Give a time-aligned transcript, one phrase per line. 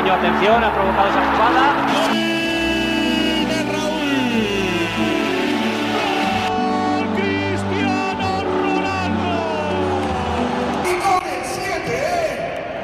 [0.00, 0.12] brasileño.
[0.14, 1.76] Atención, ha provocado esa jugada.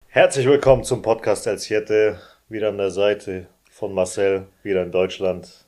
[0.08, 2.18] Herzlich willkommen zum Podcast als Siete.
[2.48, 5.66] Wieder an der Seite von Marcel, wieder in Deutschland.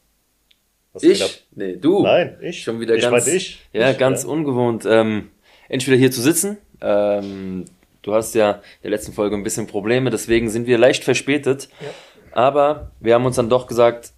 [0.93, 1.47] Was ich?
[1.55, 2.03] Nee, du.
[2.03, 2.63] Nein, ich.
[2.63, 3.69] Schon wieder ich ganz, ich.
[3.73, 4.31] Ja, ich, ganz ja.
[4.31, 4.87] ungewohnt.
[4.87, 5.31] Ähm,
[5.69, 6.57] entweder hier zu sitzen.
[6.81, 7.67] Ähm,
[8.03, 11.69] du hast ja in der letzten Folge ein bisschen Probleme, deswegen sind wir leicht verspätet.
[11.81, 11.89] Ja.
[12.33, 14.13] Aber wir haben uns dann doch gesagt,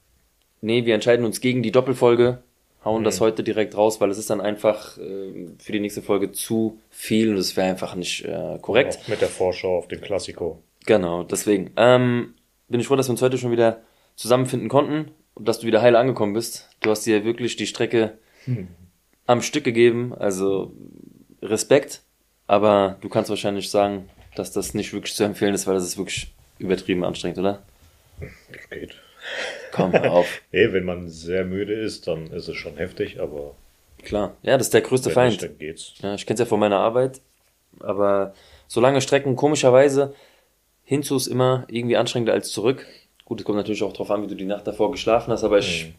[0.60, 2.42] nee, wir entscheiden uns gegen die Doppelfolge,
[2.84, 3.04] hauen Mhm.
[3.04, 6.80] das heute direkt raus, weil es ist dann einfach äh, für die nächste Folge zu
[6.90, 8.98] viel und es wäre einfach nicht äh, korrekt.
[9.02, 10.62] Auch mit der Vorschau auf den Klassiko.
[10.86, 11.70] Genau, deswegen.
[11.76, 12.34] Ähm,
[12.68, 13.80] bin ich froh, dass wir uns heute schon wieder
[14.16, 16.68] zusammenfinden konnten und dass du wieder heil angekommen bist.
[16.80, 18.18] Du hast dir wirklich die Strecke
[19.26, 20.72] am Stück gegeben, also
[21.42, 22.02] Respekt.
[22.50, 25.96] Aber du kannst wahrscheinlich sagen, dass das nicht wirklich zu empfehlen ist, weil das ist
[25.98, 27.62] wirklich übertrieben anstrengend, oder?
[28.18, 28.96] Das geht.
[29.70, 30.26] Komm, hör auf.
[30.50, 33.54] Nee, wenn man sehr müde ist, dann ist es schon heftig, aber
[34.02, 34.34] Klar.
[34.42, 35.30] Ja, das ist der größte Feind.
[35.30, 35.92] nicht, dann geht's.
[36.02, 37.20] Ja, ich kenne es ja von meiner Arbeit,
[37.78, 38.34] aber
[38.66, 40.12] so lange Strecken, komischerweise,
[40.84, 42.84] hinzu ist immer irgendwie anstrengender als zurück.
[43.26, 45.58] Gut, es kommt natürlich auch drauf an, wie du die Nacht davor geschlafen hast, aber
[45.58, 45.94] ich, Mhm.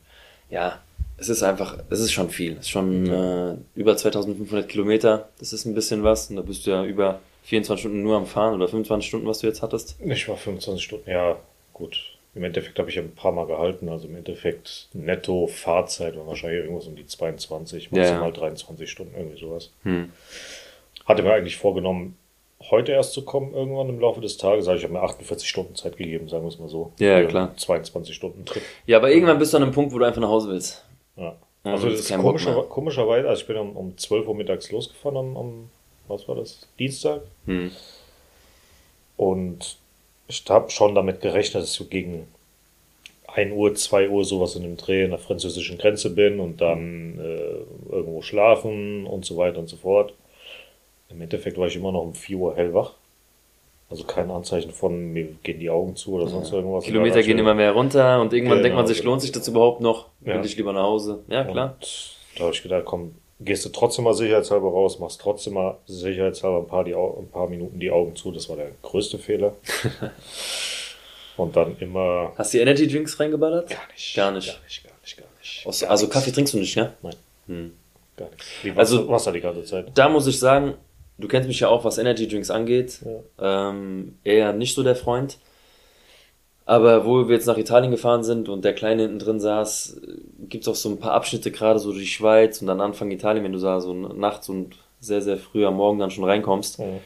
[0.54, 0.80] ja,
[1.22, 2.54] es ist einfach, es ist schon viel.
[2.54, 6.66] Es ist schon äh, über 2500 Kilometer, das ist ein bisschen was und da bist
[6.66, 9.98] du ja über 24 Stunden nur am Fahren oder 25 Stunden, was du jetzt hattest.
[10.04, 11.38] Ich war 25 Stunden, ja,
[11.74, 12.00] gut.
[12.34, 16.26] Im Endeffekt habe ich ja ein paar Mal gehalten, also im Endeffekt netto Fahrzeit war
[16.26, 18.32] wahrscheinlich irgendwas um die 22, Ja, maximal ja.
[18.32, 19.72] 23 Stunden, irgendwie sowas.
[19.84, 20.12] Hm.
[21.06, 22.18] Hatte mir eigentlich vorgenommen,
[22.72, 24.68] heute erst zu kommen, irgendwann im Laufe des Tages.
[24.68, 26.94] Also ich habe mir 48 Stunden Zeit gegeben, sagen wir es mal so.
[27.00, 27.50] Ja, klar.
[27.50, 28.64] einen 22 Stunden Trip.
[28.88, 30.84] Ja, aber irgendwann bist du an einem Punkt, wo du einfach nach Hause willst.
[31.16, 31.36] Ja.
[31.64, 35.38] Also das ist komischer, komischerweise, also ich bin um, um 12 Uhr mittags losgefahren am,
[35.38, 35.70] am
[36.08, 36.68] was war das?
[36.80, 37.22] Dienstag.
[37.46, 37.72] Hm.
[39.18, 39.78] Und
[40.28, 42.28] ich habe schon damit gerechnet, dass ich so gegen
[43.28, 47.20] 1 Uhr, 2 Uhr sowas in dem Dreh an der französischen Grenze bin und dann
[47.20, 50.14] äh, irgendwo schlafen und so weiter und so fort.
[51.10, 52.94] Im Endeffekt war ich immer noch um 4 Uhr hellwach.
[53.92, 56.86] Also kein Anzeichen von, mir gehen die Augen zu oder sonst irgendwas.
[56.86, 59.12] Kilometer gehen immer mehr runter und irgendwann Genau, denkt man sich, genau.
[59.12, 60.08] lohnt sich das überhaupt noch?
[60.22, 60.42] Will Ja.
[60.42, 61.20] ich lieber nach Hause?
[61.28, 61.76] Ja, klar.
[61.80, 65.78] Und da habe ich gedacht, komm, gehst du trotzdem mal sicherheitshalber raus, machst trotzdem mal
[65.88, 68.32] sicherheitshalber ein paar, die, ein paar Minuten die Augen zu.
[68.32, 69.54] Das war der größte Fehler.
[71.38, 72.34] Und dann immer.
[72.38, 73.70] Hast du die Energy Drinks reingeballert?
[73.70, 74.16] Gar nicht.
[74.16, 74.48] Gar nicht.
[74.48, 75.66] Gar nicht, gar nicht, gar nicht.
[75.68, 76.14] Also nichts.
[76.14, 76.94] Kaffee trinkst du nicht, ne?
[77.02, 77.16] Nein,
[77.48, 77.72] Hm.
[78.18, 78.46] gar nichts.
[78.64, 79.88] Die Wasser, Also- Wasser die ganze Zeit.
[79.96, 80.76] Da muss ich sagen,
[81.22, 83.00] du kennst mich ja auch, was Energy Drinks angeht.
[83.40, 85.38] Ähm, eher nicht so der Freund.
[86.66, 90.00] Aber wo wir jetzt nach Italien gefahren sind und der Kleine hinten drin saß,
[90.48, 93.12] gibt es auch so ein paar Abschnitte, gerade so durch die Schweiz und dann Anfang
[93.12, 96.80] Italien, wenn du da so nachts und sehr, sehr früh am Morgen dann schon reinkommst.
[96.80, 97.00] Mhm.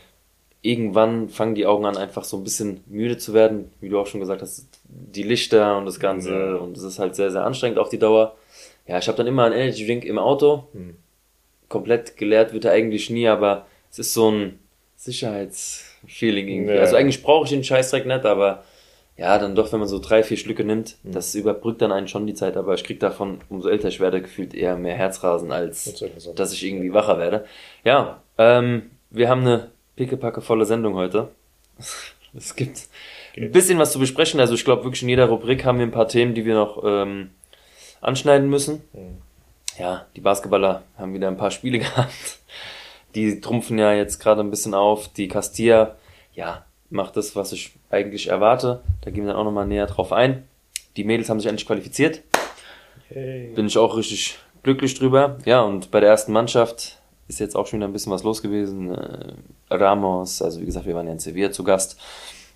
[0.62, 4.08] Irgendwann fangen die Augen an, einfach so ein bisschen müde zu werden, wie du auch
[4.08, 6.32] schon gesagt hast, die Lichter und das Ganze.
[6.32, 6.56] Ja.
[6.56, 8.36] Und es ist halt sehr, sehr anstrengend auf die Dauer.
[8.88, 10.68] Ja, ich habe dann immer einen Energy Drink im Auto.
[10.74, 10.96] Hm.
[11.70, 13.66] Komplett geleert wird er eigentlich nie, aber
[13.96, 14.60] es ist so ein
[14.98, 16.74] Sicherheitsfeeling irgendwie.
[16.76, 16.82] Ja.
[16.82, 18.64] Also eigentlich brauche ich den Scheißdreck nicht, aber
[19.18, 21.14] ja, dann doch, wenn man so drei, vier Schlücke nimmt, Hm.
[21.14, 24.22] das überbrückt dann einen schon die Zeit, aber ich krieg davon, umso älter ich werde,
[24.22, 27.46] gefühlt eher mehr Herzrasen, als Das dass ich irgendwie wacher werde.
[27.86, 31.30] Ja, ähm, wir haben eine pickepacke volle Sendung heute.
[32.38, 32.90] Es gibt
[33.38, 34.42] ein bisschen was zu besprechen.
[34.42, 36.84] Also ich glaube wirklich in jeder Rubrik haben wir ein paar Themen, die wir noch
[36.84, 37.30] ähm,
[38.02, 38.82] anschneiden müssen.
[38.92, 39.22] Mhm.
[39.80, 42.40] Ja, die Basketballer haben wieder ein paar Spiele gehabt.
[43.16, 45.08] Die trumpfen ja jetzt gerade ein bisschen auf.
[45.08, 45.96] Die Castilla,
[46.34, 48.82] ja, macht das, was ich eigentlich erwarte.
[49.02, 50.44] Da gehen wir dann auch nochmal näher drauf ein.
[50.98, 52.22] Die Mädels haben sich endlich qualifiziert.
[53.10, 53.52] Hey.
[53.56, 55.38] Bin ich auch richtig glücklich drüber.
[55.46, 58.42] Ja, und bei der ersten Mannschaft ist jetzt auch schon wieder ein bisschen was los
[58.42, 58.94] gewesen.
[58.94, 59.34] Äh,
[59.70, 62.00] Ramos, also wie gesagt, wir waren ja in Sevilla zu Gast.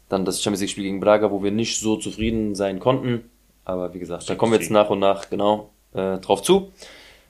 [0.10, 3.30] Dann das Champions League Spiel gegen Braga, wo wir nicht so zufrieden sein konnten.
[3.64, 6.72] Aber wie gesagt, da kommen wir jetzt nach und nach genau äh, drauf zu.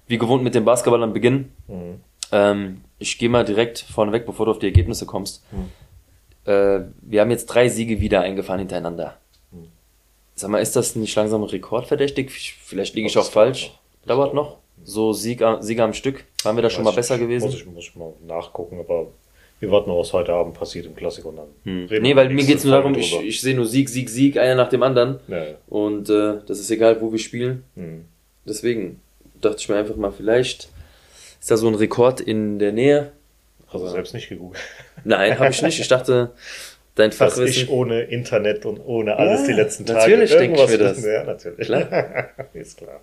[0.07, 1.53] Wie gewohnt mit dem Basketballern beginnen.
[1.67, 2.01] Mhm.
[2.31, 5.43] Ähm, ich gehe mal direkt vorneweg, bevor du auf die Ergebnisse kommst.
[6.45, 9.17] Äh, wir haben jetzt drei Siege wieder eingefahren hintereinander.
[10.35, 12.31] Sag mal, ist das nicht langsam rekordverdächtig?
[12.63, 13.73] Vielleicht liege ich auch falsch.
[14.05, 14.57] dauert noch.
[14.85, 16.23] So Sieg, am- Sieger am Stück?
[16.43, 17.45] Waren wir da schon mal besser ich, gewesen?
[17.47, 19.07] Muss ich, muss ich mal nachgucken, aber
[19.59, 21.47] wir warten noch, was heute Abend passiert im Klassiko und dann.
[21.65, 22.01] Hm.
[22.01, 24.55] Nee, weil mir nächste geht's nur darum, ich, ich sehe nur Sieg, Sieg, Sieg, einer
[24.55, 25.19] nach dem anderen.
[25.27, 25.53] Ja, ja.
[25.67, 27.63] Und äh, das ist egal, wo wir spielen.
[27.75, 28.05] Hm.
[28.45, 29.01] Deswegen
[29.41, 30.69] dachte ich mir einfach mal, vielleicht
[31.39, 33.11] ist da so ein Rekord in der Nähe.
[33.67, 34.61] Hast du selbst nicht gegoogelt?
[35.03, 35.79] Nein, habe ich nicht.
[35.79, 36.31] Ich dachte,
[36.95, 37.63] dein Dass Fachwissen.
[37.63, 39.99] ich ohne Internet und ohne alles Ja, die letzten Tage.
[40.17, 41.03] natürlich denke ich mir das.
[41.05, 41.67] Ja, natürlich.
[41.67, 42.29] Klar.
[42.53, 42.99] Ist klar.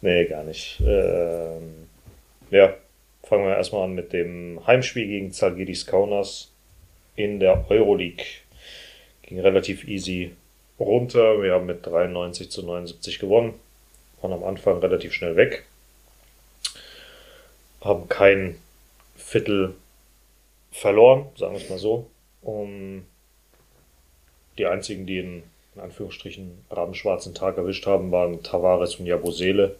[0.00, 0.80] Nee, gar nicht.
[0.86, 1.86] Ähm,
[2.50, 2.74] ja,
[3.24, 6.50] fangen wir erstmal an mit dem Heimspiel gegen Zalgiris Kaunas
[7.16, 8.24] in der Euroleague.
[9.22, 10.32] Ging relativ easy.
[10.80, 11.40] runter.
[11.42, 13.54] Wir haben mit 93 zu 79 gewonnen.
[14.20, 15.64] Waren am Anfang relativ schnell weg.
[17.84, 18.56] Haben kein
[19.16, 19.74] Viertel
[20.72, 22.06] verloren, sagen wir es mal so.
[22.42, 23.04] Um,
[24.58, 25.42] die einzigen, die in,
[25.74, 29.76] in Anführungsstrichen rabenschwarzen Tag erwischt haben, waren Tavares und Jabusele.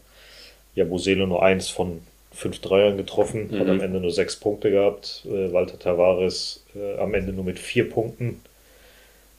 [0.74, 2.00] Jabusele nur eins von
[2.32, 3.60] fünf Dreiern getroffen, mhm.
[3.60, 5.24] hat am Ende nur sechs Punkte gehabt.
[5.26, 8.40] Äh, Walter Tavares äh, am Ende nur mit vier Punkten.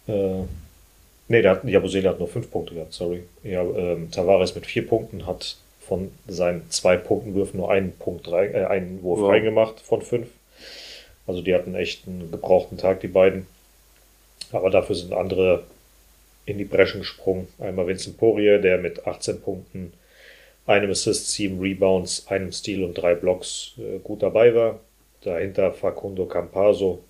[0.08, 0.12] Äh,
[1.28, 3.24] ne, der hat, Jabusele hat nur fünf Punkte gehabt, sorry.
[3.44, 5.58] Ja, ähm, Tavares mit vier Punkten hat
[5.88, 9.30] von seinen zwei Punktenwürfen nur einen Punkt rein, äh, einen Wurf wow.
[9.30, 10.28] reingemacht von fünf.
[11.28, 13.48] Also die hatten echt einen gebrauchten Tag, die beiden.
[14.52, 15.64] Aber dafür sind andere
[16.46, 17.48] in die Breschen gesprungen.
[17.60, 19.94] Einmal Vincent Poirier, der mit 18 Punkten,
[20.68, 24.80] einem Assist, sieben Rebounds, einem Steal und drei Blocks äh, gut dabei war.
[25.22, 27.04] Dahinter Facundo Campaso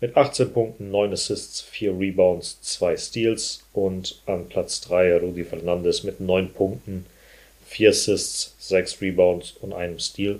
[0.00, 6.02] mit 18 Punkten, 9 Assists, 4 Rebounds, 2 Steals und an Platz 3 Rudi Fernandes
[6.04, 7.06] mit 9 Punkten,
[7.74, 10.38] 4 Assists, 6 Rebounds und einem Steal.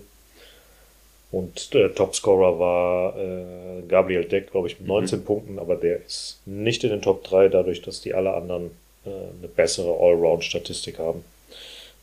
[1.32, 5.24] Und der Topscorer war äh, Gabriel Deck, glaube ich, mit 19 mhm.
[5.24, 8.70] Punkten, aber der ist nicht in den Top 3, dadurch, dass die alle anderen
[9.04, 11.24] äh, eine bessere Allround-Statistik haben.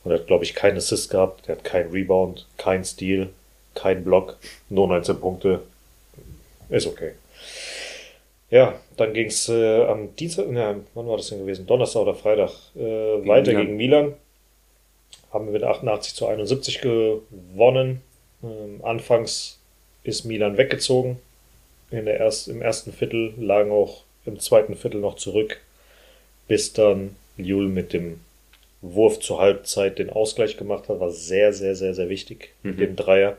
[0.04, 3.30] Und er hat, glaube ich, keinen Assist gehabt, der hat keinen Rebound, kein Steal,
[3.74, 4.38] kein Block,
[4.68, 5.62] nur 19 Punkte.
[6.70, 7.12] Ist okay.
[8.50, 11.66] Ja, dann ging es äh, am Dienstag, ne, wann war das denn gewesen?
[11.68, 12.82] Donnerstag oder Freitag äh,
[13.26, 13.66] weiter Milan.
[13.66, 14.14] gegen Milan.
[15.32, 18.02] Haben wir mit 88 zu 71 gewonnen.
[18.44, 19.60] Ähm, anfangs
[20.04, 21.20] ist Milan weggezogen.
[21.90, 25.60] In der erst, Im ersten Viertel lagen auch im zweiten Viertel noch zurück,
[26.48, 28.22] bis dann Jul mit dem
[28.82, 32.80] Wurf zur Halbzeit den Ausgleich gemacht hat, war sehr, sehr, sehr, sehr wichtig mit mhm.
[32.80, 33.38] dem Dreier.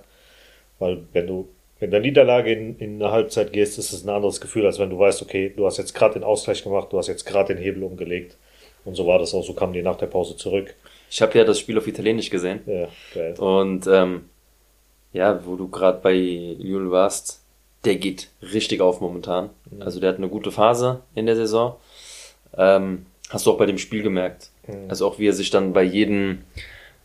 [0.78, 1.48] Weil wenn du
[1.80, 4.90] in der Niederlage in, in eine Halbzeit gehst, ist es ein anderes Gefühl, als wenn
[4.90, 7.62] du weißt, okay, du hast jetzt gerade den Ausgleich gemacht, du hast jetzt gerade den
[7.62, 8.36] Hebel umgelegt.
[8.84, 10.74] Und so war das auch, so kamen die nach der Pause zurück.
[11.12, 12.60] Ich habe ja das Spiel auf Italienisch gesehen.
[12.64, 13.34] Ja, geil.
[13.38, 14.30] Und ähm,
[15.12, 17.42] ja, wo du gerade bei Jul warst,
[17.84, 19.50] der geht richtig auf momentan.
[19.70, 19.82] Mhm.
[19.82, 21.76] Also der hat eine gute Phase in der Saison.
[22.56, 24.48] Ähm, hast du auch bei dem Spiel gemerkt.
[24.66, 24.88] Mhm.
[24.88, 26.44] Also auch wie er sich dann bei jedem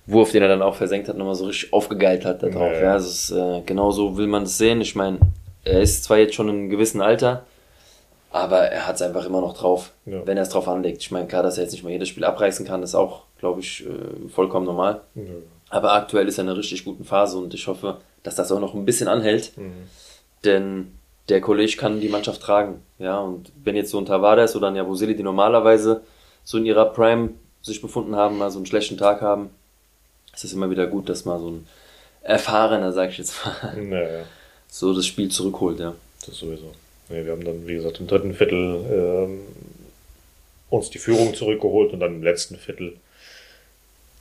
[0.06, 2.72] Wurf, den er dann auch versenkt hat, nochmal so richtig aufgegeilt hat da drauf.
[2.72, 2.94] Ja, ja.
[2.94, 4.80] Also ist, äh, genau so will man das sehen.
[4.80, 5.20] Ich meine,
[5.66, 7.46] er ist zwar jetzt schon in einem gewissen Alter,
[8.32, 10.26] aber er hat es einfach immer noch drauf, ja.
[10.26, 11.02] wenn er es drauf anlegt.
[11.02, 13.62] Ich meine, klar, dass er jetzt nicht mal jedes Spiel abreißen kann, ist auch, glaube
[13.62, 15.02] ich, äh, vollkommen normal.
[15.16, 15.24] Ja.
[15.70, 18.60] Aber aktuell ist er in einer richtig guten Phase und ich hoffe, dass das auch
[18.60, 19.58] noch ein bisschen anhält.
[19.58, 19.74] Mhm.
[20.44, 20.92] Denn
[21.30, 22.82] der Kollege kann die Mannschaft tragen.
[23.00, 26.02] Ja, und wenn jetzt so ein Tavares oder ein Jabuseli, die normalerweise
[26.44, 27.32] so in ihrer Prime
[27.62, 29.50] sich befunden haben, mal so einen schlechten Tag haben,
[30.34, 31.68] ist es immer wieder gut, dass mal so ein
[32.22, 34.24] erfahrener, sag ich jetzt mal, naja.
[34.70, 35.96] so das Spiel zurückholt, ja.
[36.26, 36.72] Das sowieso.
[37.10, 39.40] Ja, wir haben dann, wie gesagt, im dritten Viertel ähm,
[40.70, 42.98] uns die Führung zurückgeholt und dann im letzten Viertel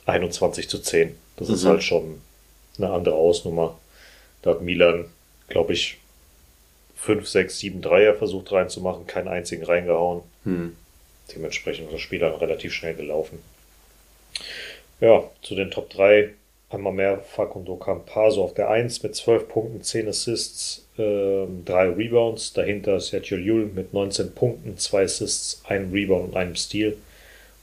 [0.07, 1.15] 21 zu 10.
[1.35, 1.55] Das mhm.
[1.55, 2.21] ist halt schon
[2.77, 3.77] eine andere Ausnummer.
[4.41, 5.05] Da hat Milan,
[5.47, 5.97] glaube ich,
[6.95, 10.23] 5, 6, 7 Dreier versucht reinzumachen, keinen einzigen reingehauen.
[10.43, 10.75] Mhm.
[11.35, 13.39] Dementsprechend ist das Spiel dann relativ schnell gelaufen.
[14.99, 16.33] Ja, zu den Top 3
[16.69, 22.53] einmal mehr Facundo Campaso auf der 1 mit 12 Punkten, 10 Assists, äh, 3 Rebounds.
[22.53, 26.97] Dahinter Sergio Llull mit 19 Punkten, 2 Assists, 1 Rebound und einem Steal.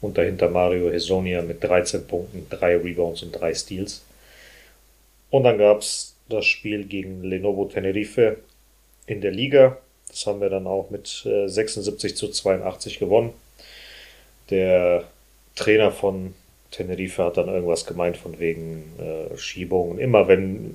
[0.05, 4.03] Und dahinter Mario Hesonia mit 13 Punkten, 3 Rebounds und 3 Steals.
[5.31, 8.37] Und dann gab es das Spiel gegen Lenovo Tenerife
[9.07, 9.79] in der Liga.
[10.09, 13.33] Das haben wir dann auch mit äh, 76 zu 82 gewonnen.
[14.51, 15.05] Der
[15.57, 16.35] Trainer von
[16.71, 19.99] Tenerife hat dann irgendwas gemeint von wegen äh, Schiebungen.
[19.99, 20.75] Immer wenn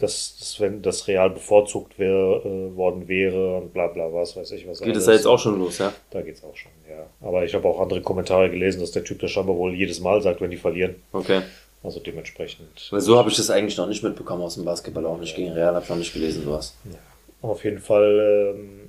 [0.00, 4.50] das, das, wenn das Real bevorzugt wär, äh, worden wäre und bla bla was weiß
[4.52, 4.80] ich was.
[4.80, 5.92] Geht es da jetzt auch schon los, ja?
[6.10, 7.06] Da geht es auch schon, ja.
[7.20, 10.20] Aber ich habe auch andere Kommentare gelesen, dass der Typ das scheinbar wohl jedes Mal
[10.22, 10.96] sagt, wenn die verlieren.
[11.12, 11.42] Okay.
[11.82, 12.88] Also dementsprechend.
[12.90, 15.44] Weil so habe ich das eigentlich noch nicht mitbekommen aus dem Basketball, auch nicht ja.
[15.44, 16.74] gegen Real, habe ich noch nicht gelesen, sowas.
[16.84, 17.48] Ja.
[17.48, 18.80] Auf jeden Fall, ähm,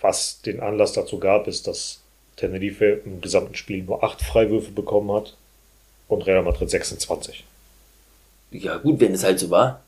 [0.00, 2.00] was den Anlass dazu gab, ist, dass
[2.36, 5.36] Tenerife im gesamten Spiel nur acht Freiwürfe bekommen hat
[6.08, 7.44] und Real Madrid 26.
[8.52, 9.82] Ja, gut, wenn es halt so war.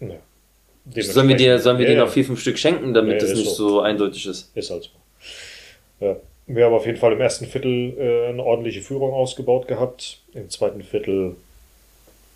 [0.00, 1.02] Ja.
[1.02, 3.50] Sollen wir dir, sollen wir ja, dir noch vier, fünf Stück schenken, damit das nicht
[3.50, 3.68] so.
[3.68, 3.80] so.
[3.80, 4.54] eindeutig ist?
[4.54, 6.06] Ist halt so.
[6.06, 6.16] Ja.
[6.46, 10.20] Wir haben auf jeden Fall im ersten Viertel äh, eine ordentliche Führung ausgebaut gehabt.
[10.34, 11.36] Im zweiten Viertel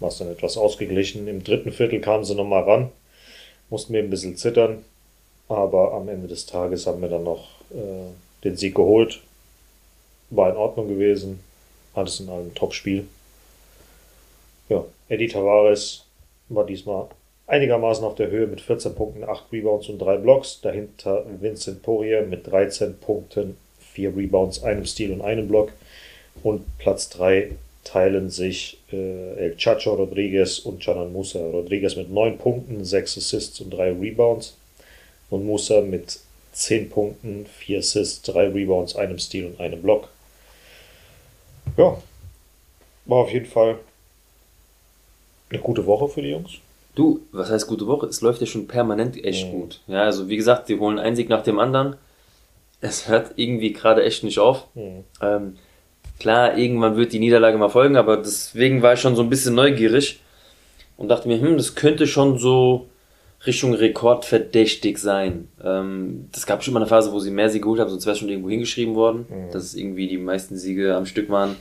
[0.00, 1.29] war es dann etwas ausgeglichen.
[1.29, 2.91] Im dritten Viertel kamen sie nochmal ran.
[3.69, 4.83] Mussten wir ein bisschen zittern.
[5.49, 9.21] Aber am Ende des Tages haben wir dann noch äh, den Sieg geholt
[10.31, 11.41] war in Ordnung gewesen.
[11.95, 13.07] Alles in einem Top-Spiel.
[14.69, 16.05] Ja, Eddie Tavares
[16.49, 17.09] war diesmal
[17.49, 20.61] einigermaßen auf der Höhe mit 14 Punkten, 8 Rebounds und 3 Blocks.
[20.61, 25.73] Dahinter Vincent Poirier mit 13 Punkten, vier Rebounds, einem Steal und einem Block.
[26.43, 27.50] Und Platz 3
[27.83, 31.40] teilen sich äh, El Chacho Rodriguez und Janan Musa.
[31.40, 34.55] Rodriguez mit 9 Punkten, 6 Assists und 3 Rebounds.
[35.31, 36.21] Und Musa mit
[36.52, 40.09] 10 Punkten, 4 Assists, 3 Rebounds, einem Steal und einem Block.
[41.76, 42.00] Ja,
[43.07, 43.78] war auf jeden Fall
[45.50, 46.59] eine gute Woche für die Jungs.
[46.95, 48.07] Du, was heißt gute Woche?
[48.07, 49.50] Es läuft ja schon permanent echt Mhm.
[49.52, 49.80] gut.
[49.87, 51.97] Ja, also wie gesagt, die holen einen Sieg nach dem anderen.
[52.80, 54.66] Es hört irgendwie gerade echt nicht auf.
[54.75, 55.04] Mhm.
[55.23, 55.57] Ähm,
[56.18, 59.54] klar, irgendwann wird die Niederlage mal folgen, aber deswegen war ich schon so ein bisschen
[59.54, 60.21] neugierig
[60.97, 62.87] und dachte mir, hm, das könnte schon so
[63.47, 65.49] Richtung Rekord verdächtig sein.
[65.64, 68.14] Ähm, das gab schon mal eine Phase, wo sie mehr Siege geholt haben, sonst wäre
[68.14, 71.54] es schon irgendwo hingeschrieben worden, dass es irgendwie die meisten Siege am Stück waren,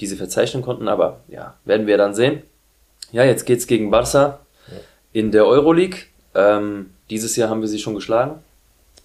[0.00, 0.88] die sie verzeichnen konnten.
[0.88, 2.42] Aber ja, werden wir dann sehen.
[3.12, 4.40] Ja, jetzt geht's gegen Barca
[5.12, 5.98] in der Euroleague.
[6.34, 8.36] Ähm, dieses Jahr haben wir sie schon geschlagen.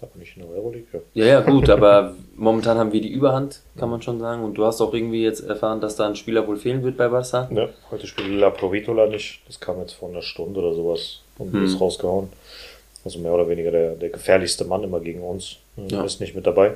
[0.00, 1.00] Aber nicht in der Euroleague, ja.
[1.14, 4.44] Ja, ja, gut, aber momentan haben wir die Überhand, kann man schon sagen.
[4.44, 7.08] Und du hast auch irgendwie jetzt erfahren, dass da ein Spieler wohl fehlen wird bei
[7.08, 7.48] Barca.
[7.50, 9.40] Ja, heute spielt La Provitola nicht.
[9.46, 11.64] Das kam jetzt vor einer Stunde oder sowas und Hm.
[11.64, 12.28] ist rausgehauen.
[13.04, 15.56] Also mehr oder weniger der, der gefährlichste Mann immer gegen uns.
[15.76, 16.04] Ja.
[16.04, 16.74] Ist nicht mit dabei.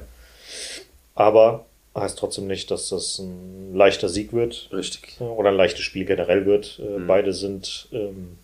[1.15, 5.21] Aber heißt trotzdem nicht, dass das ein leichter Sieg wird Richtig.
[5.21, 6.79] oder ein leichtes Spiel generell wird.
[6.79, 7.07] Äh, Mhm.
[7.07, 8.39] Beide sind ähm,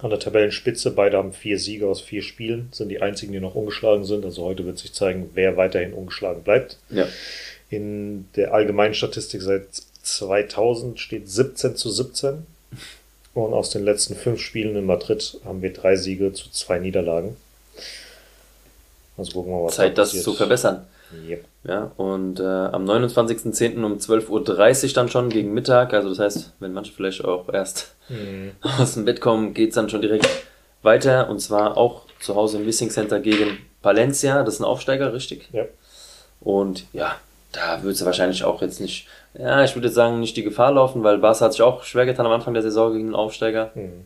[0.00, 0.90] an der Tabellenspitze.
[0.90, 4.24] Beide haben vier Siege aus vier Spielen, sind die einzigen, die noch ungeschlagen sind.
[4.24, 6.76] Also heute wird sich zeigen, wer weiterhin ungeschlagen bleibt.
[6.90, 7.06] Ja.
[7.70, 9.66] In der allgemeinen Statistik seit
[10.02, 12.46] 2000 steht 17 zu 17.
[13.34, 17.36] Und aus den letzten fünf Spielen in Madrid haben wir drei Siege zu zwei Niederlagen.
[19.16, 20.86] Also gucken wir mal, was Zeit, das zu verbessern.
[21.28, 21.44] Yep.
[21.64, 23.82] Ja, und äh, am 29.10.
[23.84, 25.94] um 12.30 Uhr dann schon gegen Mittag.
[25.94, 28.52] Also das heißt, wenn manche vielleicht auch erst Mhm.
[28.78, 30.28] aus dem Bett kommen, geht's dann schon direkt
[30.82, 31.28] weiter.
[31.28, 34.42] Und zwar auch zu Hause im Wissing Center gegen Valencia.
[34.42, 35.48] Das ist ein Aufsteiger, richtig?
[35.52, 35.64] Ja.
[36.40, 37.16] Und ja,
[37.52, 39.08] da wird es wahrscheinlich auch jetzt nicht,
[39.38, 42.06] ja, ich würde jetzt sagen, nicht die Gefahr laufen, weil Barca hat sich auch schwer
[42.06, 43.72] getan am Anfang der Saison gegen den Aufsteiger.
[43.74, 44.04] Mhm.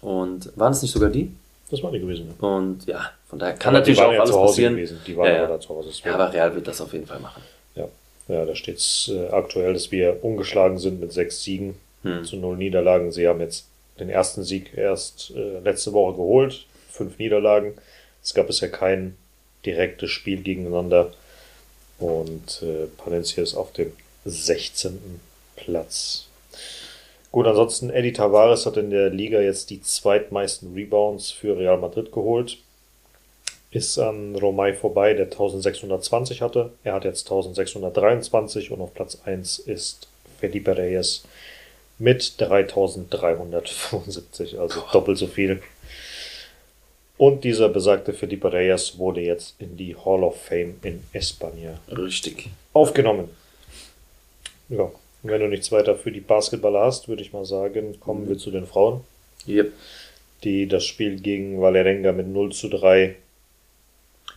[0.00, 1.32] Und waren es nicht sogar die?
[1.72, 2.32] Das war die gewesen.
[2.40, 2.46] ja.
[2.46, 4.76] Und ja, von daher kann Aber natürlich die auch waren ja alles zu Hause passieren.
[4.76, 5.00] gewesen.
[5.06, 5.44] Die waren Ja, ja.
[5.44, 5.90] aber da zu Hause.
[6.04, 7.42] Ja, aber Real wird das auf jeden Fall machen.
[7.74, 7.88] Ja,
[8.28, 11.74] ja da steht es äh, aktuell, dass wir ungeschlagen sind mit sechs Siegen
[12.04, 12.24] Hm.
[12.24, 13.10] zu null Niederlagen.
[13.12, 13.66] Sie haben jetzt
[14.00, 17.74] den ersten Sieg erst äh, letzte Woche geholt, fünf Niederlagen.
[18.22, 19.16] Es gab bisher kein
[19.64, 21.12] direktes Spiel gegeneinander.
[22.00, 23.92] Und äh, Palencia ist auf dem
[24.24, 25.20] 16.
[25.56, 26.26] Platz.
[27.32, 32.12] Gut, ansonsten Eddie Tavares hat in der Liga jetzt die zweitmeisten Rebounds für Real Madrid
[32.12, 32.58] geholt
[33.72, 36.70] ist an Romay vorbei, der 1620 hatte.
[36.84, 40.08] Er hat jetzt 1623 und auf Platz 1 ist
[40.38, 41.24] Felipe Reyes
[41.98, 45.62] mit 3375, also doppelt so viel.
[47.16, 52.50] Und dieser besagte Felipe Reyes wurde jetzt in die Hall of Fame in Espanja Richtig.
[52.72, 53.30] aufgenommen.
[54.68, 54.90] Ja,
[55.22, 58.38] und wenn du nichts weiter für die Basketballer hast, würde ich mal sagen, kommen wir
[58.38, 59.00] zu den Frauen
[59.48, 59.72] Yep.
[60.44, 63.16] die das Spiel gegen Valerenga mit 0 zu 3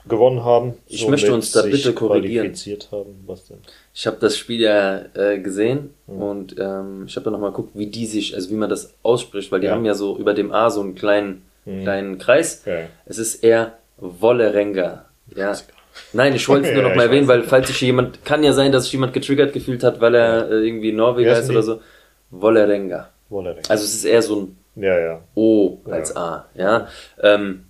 [0.08, 0.74] gewonnen haben.
[0.88, 2.54] Ich möchte uns da bitte korrigieren.
[2.54, 6.22] Ich habe das Spiel ja äh, gesehen Mhm.
[6.22, 9.51] und ähm, ich habe dann nochmal geguckt, wie die sich, also wie man das ausspricht,
[9.51, 9.74] weil die Ja.
[9.74, 11.82] haben ja so über dem A so einen kleinen, Mhm.
[11.84, 12.63] kleinen Kreis.
[12.65, 12.82] Ja.
[13.06, 15.06] Es ist eher Wollerenga.
[15.36, 15.56] Ja.
[16.14, 18.44] Nein, ich wollte es nur Ja, noch mal ich erwähnen, weil falls sich jemand, kann
[18.44, 21.64] ja sein, dass sich jemand getriggert gefühlt hat, weil er äh, irgendwie Norweger ist oder
[21.64, 21.82] so.
[22.32, 23.10] Wollerenga.
[23.30, 23.70] Valerenga.
[23.70, 25.22] Also es ist eher so ein ja, ja.
[25.36, 25.94] O Ja.
[25.94, 26.88] als A, ja.
[27.22, 27.66] Ähm,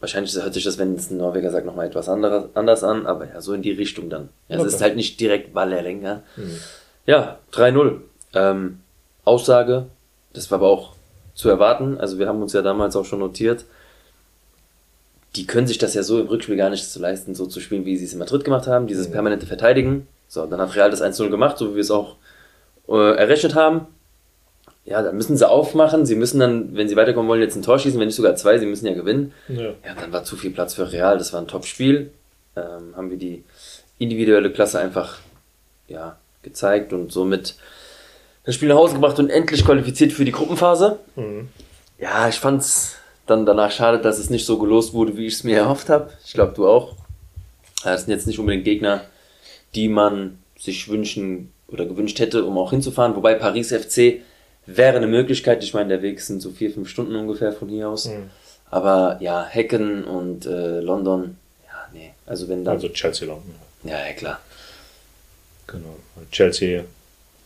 [0.00, 3.26] wahrscheinlich hört sich das, wenn es ein Norweger sagt, nochmal etwas anderes, anders an, aber
[3.26, 4.28] ja, so in die Richtung dann.
[4.48, 4.68] Ja, es Okay.
[4.74, 6.22] ist halt nicht direkt Valerenga.
[6.36, 6.58] Mhm.
[7.06, 8.00] Ja, 3-0.
[8.34, 8.80] Ähm,
[9.24, 9.86] Aussage,
[10.34, 10.92] das war aber auch
[11.34, 11.98] zu erwarten.
[11.98, 13.64] Also wir haben uns ja damals auch schon notiert,
[15.36, 17.84] die können sich das ja so im Rückspiel gar nicht so leisten, so zu spielen,
[17.84, 19.12] wie sie es in Madrid gemacht haben, dieses Mhm.
[19.12, 20.06] permanente Verteidigen.
[20.28, 22.16] So, dann hat Real das 1-0 gemacht, so wie wir es auch
[22.88, 23.86] äh, errechnet haben.
[24.84, 26.06] Ja, dann müssen sie aufmachen.
[26.06, 28.58] Sie müssen dann, wenn sie weiterkommen wollen, jetzt ein Tor schießen, wenn nicht sogar zwei.
[28.58, 29.32] Sie müssen ja gewinnen.
[29.48, 29.62] Ja.
[29.84, 31.18] Ja, dann war zu viel Platz für Real.
[31.18, 32.10] Das war ein Top-Spiel.
[32.56, 33.42] Ähm, haben wir die
[33.98, 35.18] individuelle Klasse einfach
[35.88, 37.56] ja, gezeigt und somit
[38.44, 41.00] das Spiel nach Hause gebracht und endlich qualifiziert für die Gruppenphase.
[41.16, 41.48] Mhm.
[41.98, 42.94] Ja, ich fand's
[43.26, 46.10] dann danach schade, dass es nicht so gelost wurde, wie ich es mir erhofft habe.
[46.24, 46.94] Ich glaube, du auch.
[47.84, 49.02] Das sind jetzt nicht unbedingt Gegner,
[49.74, 53.16] die man sich wünschen oder gewünscht hätte, um auch hinzufahren.
[53.16, 54.22] Wobei Paris FC
[54.66, 55.62] wäre eine Möglichkeit.
[55.62, 58.06] Ich meine, der Weg sind so vier, fünf Stunden ungefähr von hier aus.
[58.06, 58.30] Mhm.
[58.70, 62.12] Aber ja, Hecken und äh, London, ja, nee.
[62.26, 62.74] Also wenn dann.
[62.74, 63.54] Also Chelsea London.
[63.84, 64.40] ja, ja, klar.
[65.66, 65.96] Genau.
[66.30, 66.84] Chelsea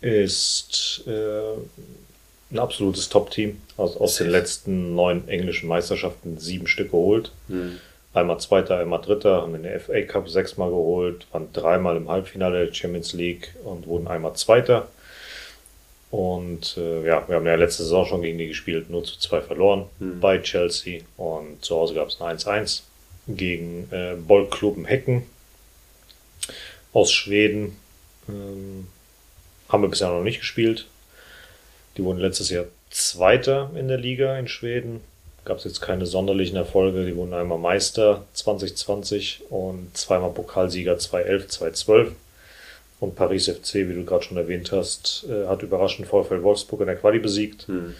[0.00, 3.60] ist äh, ein absolutes Top-Team.
[3.80, 7.32] Also aus den letzten neun englischen Meisterschaften sieben Stück geholt.
[7.48, 7.78] Hm.
[8.12, 12.74] Einmal Zweiter, einmal Dritter, haben den FA Cup sechsmal geholt, waren dreimal im Halbfinale der
[12.74, 14.88] Champions League und wurden einmal Zweiter.
[16.10, 19.40] Und äh, ja, wir haben ja letzte Saison schon gegen die gespielt, nur zu zwei
[19.40, 20.20] verloren mhm.
[20.20, 21.02] bei Chelsea.
[21.16, 22.82] Und zu Hause gab es ein 1-1
[23.28, 25.22] gegen äh, Bollklubben Hecken
[26.92, 27.76] aus Schweden.
[28.28, 28.88] Ähm,
[29.68, 30.86] haben wir bisher noch nicht gespielt.
[31.96, 35.00] Die wurden letztes Jahr Zweiter in der Liga in Schweden.
[35.44, 37.06] Gab es jetzt keine sonderlichen Erfolge.
[37.06, 42.12] Die wurden einmal Meister 2020 und zweimal Pokalsieger 2011, 2012.
[42.98, 46.86] Und Paris FC, wie du gerade schon erwähnt hast, äh, hat überraschend VfL Wolfsburg in
[46.88, 47.66] der Quali besiegt.
[47.66, 47.94] Hm.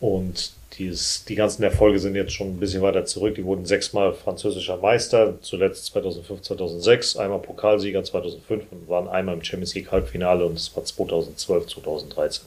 [0.00, 3.36] Und dies, die ganzen Erfolge sind jetzt schon ein bisschen weiter zurück.
[3.36, 9.44] Die wurden sechsmal französischer Meister, zuletzt 2005, 2006, einmal Pokalsieger 2005 und waren einmal im
[9.44, 12.44] Champions League Halbfinale und das war 2012, 2013.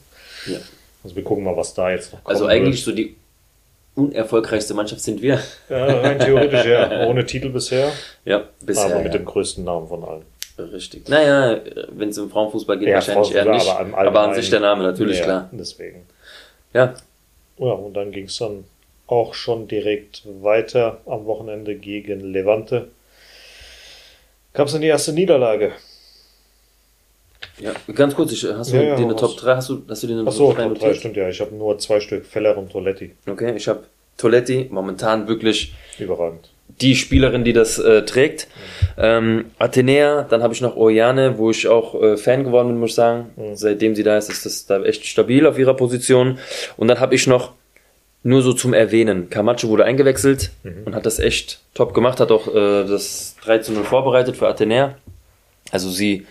[0.48, 0.58] Ja.
[1.06, 2.36] Also wir gucken mal, was da jetzt noch kommt.
[2.36, 2.98] Also eigentlich wird.
[2.98, 3.16] so die
[3.94, 5.40] unerfolgreichste Mannschaft sind wir.
[5.70, 7.08] Ja, rein theoretisch ja.
[7.08, 7.92] Ohne Titel bisher.
[8.26, 8.86] Ja, bisher.
[8.86, 9.20] Aber mit ja.
[9.20, 10.24] dem größten Namen von allen.
[10.58, 11.08] Richtig.
[11.08, 11.60] Naja,
[11.90, 13.70] wenn es im Frauenfußball geht, ja, wahrscheinlich eher nicht.
[13.70, 15.50] Aber, aber, an sich der Name natürlich, ja, klar.
[15.52, 16.08] Deswegen.
[16.74, 16.96] Ja.
[17.60, 18.64] Ja, und dann ging es dann
[19.06, 22.88] auch schon direkt weiter am Wochenende gegen Levante.
[24.54, 25.74] Gab es dann die erste Niederlage.
[27.60, 29.56] Ja, ganz kurz, ich, hast du ja, dir eine Top 3?
[29.56, 31.30] Hast du, hast du dir eine Achso, Top 3 Top 3 stimmt, ja.
[31.30, 33.12] Ich habe nur zwei Stück, Feller und Toletti.
[33.30, 33.84] Okay, ich habe
[34.18, 36.50] Toletti, momentan wirklich überragend
[36.82, 38.48] die Spielerin, die das äh, trägt.
[38.98, 42.92] Ähm, Athenea, dann habe ich noch Oriane, wo ich auch äh, Fan geworden bin, muss
[42.92, 43.32] ich sagen.
[43.36, 43.56] Mhm.
[43.56, 46.40] Seitdem sie da ist, ist das da echt stabil auf ihrer Position.
[46.78, 47.54] Und dann habe ich noch
[48.24, 49.30] nur so zum Erwähnen.
[49.30, 50.84] Camacho wurde eingewechselt mhm.
[50.86, 54.48] und hat das echt top gemacht, hat auch äh, das 3 zu 0 vorbereitet für
[54.48, 54.96] Athenea.
[55.72, 56.26] Also sie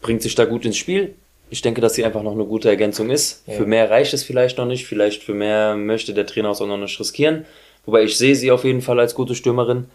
[0.00, 1.14] bringt sich da gut ins Spiel.
[1.50, 3.42] Ich denke, dass sie einfach noch eine gute Ergänzung ist.
[3.46, 3.54] Ja.
[3.54, 4.86] Für mehr reicht es vielleicht noch nicht.
[4.86, 7.44] Vielleicht für mehr möchte der Trainer auch noch nicht riskieren.
[7.86, 9.86] Wobei ich sehe sie auf jeden Fall als gute Stürmerin.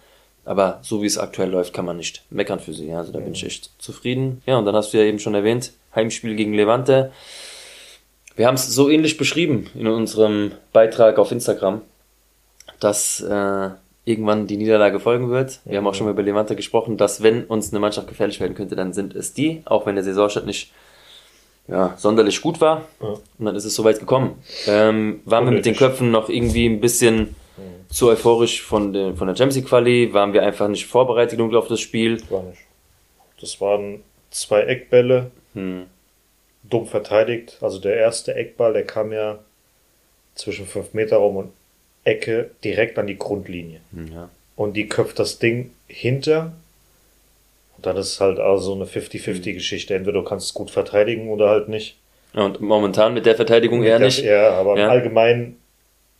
[0.43, 2.91] Aber so wie es aktuell läuft, kann man nicht meckern für sie.
[2.91, 4.43] Also da bin ich echt zufrieden.
[4.45, 7.11] Ja, und dann hast du ja eben schon erwähnt, Heimspiel gegen Levante.
[8.35, 11.81] Wir haben es so ähnlich beschrieben in unserem Beitrag auf Instagram,
[12.79, 13.69] dass äh,
[14.05, 15.59] irgendwann die Niederlage folgen wird.
[15.65, 18.55] Wir haben auch schon mal über Levante gesprochen, dass wenn uns eine Mannschaft gefährlich werden
[18.55, 20.71] könnte, dann sind es die, auch wenn der Saisonstart nicht
[21.67, 22.85] ja, sonderlich gut war.
[23.01, 23.07] Ja.
[23.07, 24.41] Und dann ist es soweit gekommen.
[24.67, 27.35] Ähm, waren wir mit den Köpfen noch irgendwie ein bisschen
[27.89, 31.53] zu euphorisch von der, von der Champions League Quali, waren wir einfach nicht vorbereitet genug
[31.55, 32.21] auf das Spiel.
[32.29, 32.61] War nicht.
[33.39, 35.85] Das waren zwei Eckbälle, hm.
[36.63, 37.57] dumm verteidigt.
[37.61, 39.39] Also der erste Eckball, der kam ja
[40.35, 41.51] zwischen 5 Meter Raum und
[42.05, 43.81] Ecke direkt an die Grundlinie.
[44.13, 44.29] Ja.
[44.55, 46.53] Und die köpft das Ding hinter.
[47.75, 49.93] Und dann ist es halt also eine 50-50-Geschichte.
[49.93, 50.01] Hm.
[50.01, 51.97] Entweder du kannst es gut verteidigen oder halt nicht.
[52.33, 54.23] und momentan mit der Verteidigung eher nicht.
[54.23, 54.87] Ja, aber ja.
[54.87, 55.57] allgemein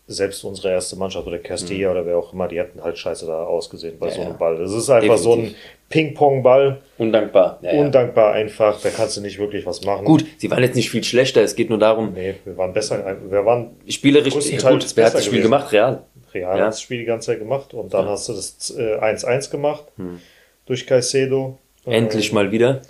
[0.08, 1.92] selbst unsere erste Mannschaft oder Castilla mhm.
[1.96, 4.58] oder wer auch immer, die hätten halt scheiße da ausgesehen bei ja, so einem Ball.
[4.58, 5.24] Das ist einfach Definitiv.
[5.24, 5.56] so ein
[5.90, 6.82] Ping-Pong-Ball.
[7.00, 7.60] Undankbar.
[7.62, 10.06] Ja, Undankbar einfach, da kannst du nicht wirklich was machen.
[10.06, 12.14] Gut, sie waren jetzt nicht viel schlechter, es geht nur darum.
[12.14, 15.52] Nee, wir waren besser, wir waren spielerisch ja, gut, wer hat das Spiel gewesen.
[15.52, 15.72] gemacht?
[15.72, 16.04] Real.
[16.34, 19.52] Real hat das Spiel die ganze Zeit gemacht und dann hast du das 1-1 äh,
[19.52, 20.20] gemacht hm.
[20.68, 21.58] durch Caicedo.
[21.86, 22.82] Endlich ähm, mal wieder.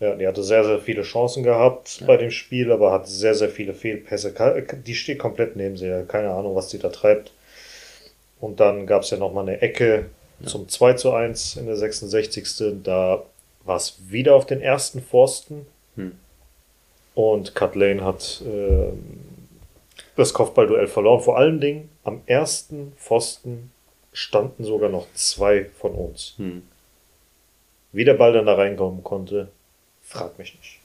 [0.00, 2.06] Ja, die hatte sehr, sehr viele Chancen gehabt ja.
[2.06, 4.34] bei dem Spiel, aber hat sehr, sehr viele Fehlpässe.
[4.84, 7.32] Die steht komplett neben sie, keine Ahnung, was die da treibt.
[8.40, 10.06] Und dann gab es ja nochmal eine Ecke
[10.40, 10.46] ja.
[10.46, 12.82] zum 2 zu 1 in der 66.
[12.82, 13.22] Da
[13.64, 15.66] war es wieder auf den ersten Pfosten.
[15.96, 16.12] Hm.
[17.14, 18.92] Und Lane hat äh,
[20.16, 21.22] das Kopfballduell verloren.
[21.22, 23.70] Vor allen Dingen am ersten Pfosten
[24.12, 26.34] standen sogar noch zwei von uns.
[26.36, 26.62] Hm.
[27.92, 29.48] Wie der Ball dann da reinkommen konnte,
[30.14, 30.78] Frag mich nicht.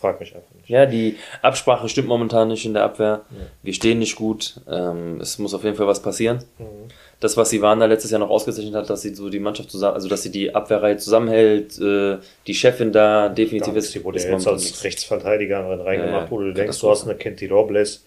[0.00, 0.68] Frag mich einfach nicht.
[0.68, 3.22] Ja, die Absprache stimmt momentan nicht in der Abwehr.
[3.30, 3.46] Ja.
[3.62, 4.60] Wir stehen nicht gut.
[4.68, 6.44] Ähm, es muss auf jeden Fall was passieren.
[6.58, 6.88] Mhm.
[7.20, 10.08] Das, was Ivana letztes Jahr noch ausgezeichnet hat, dass sie so die Mannschaft zusammen, also
[10.08, 13.92] dass sie die Abwehrreihe zusammenhält, äh, die Chefin da definitiv ist.
[13.92, 14.84] Die wurde ja jetzt als nichts.
[14.84, 18.04] Rechtsverteidigerin reingemacht, ja, wo du denkst, du hast eine Kenti Robles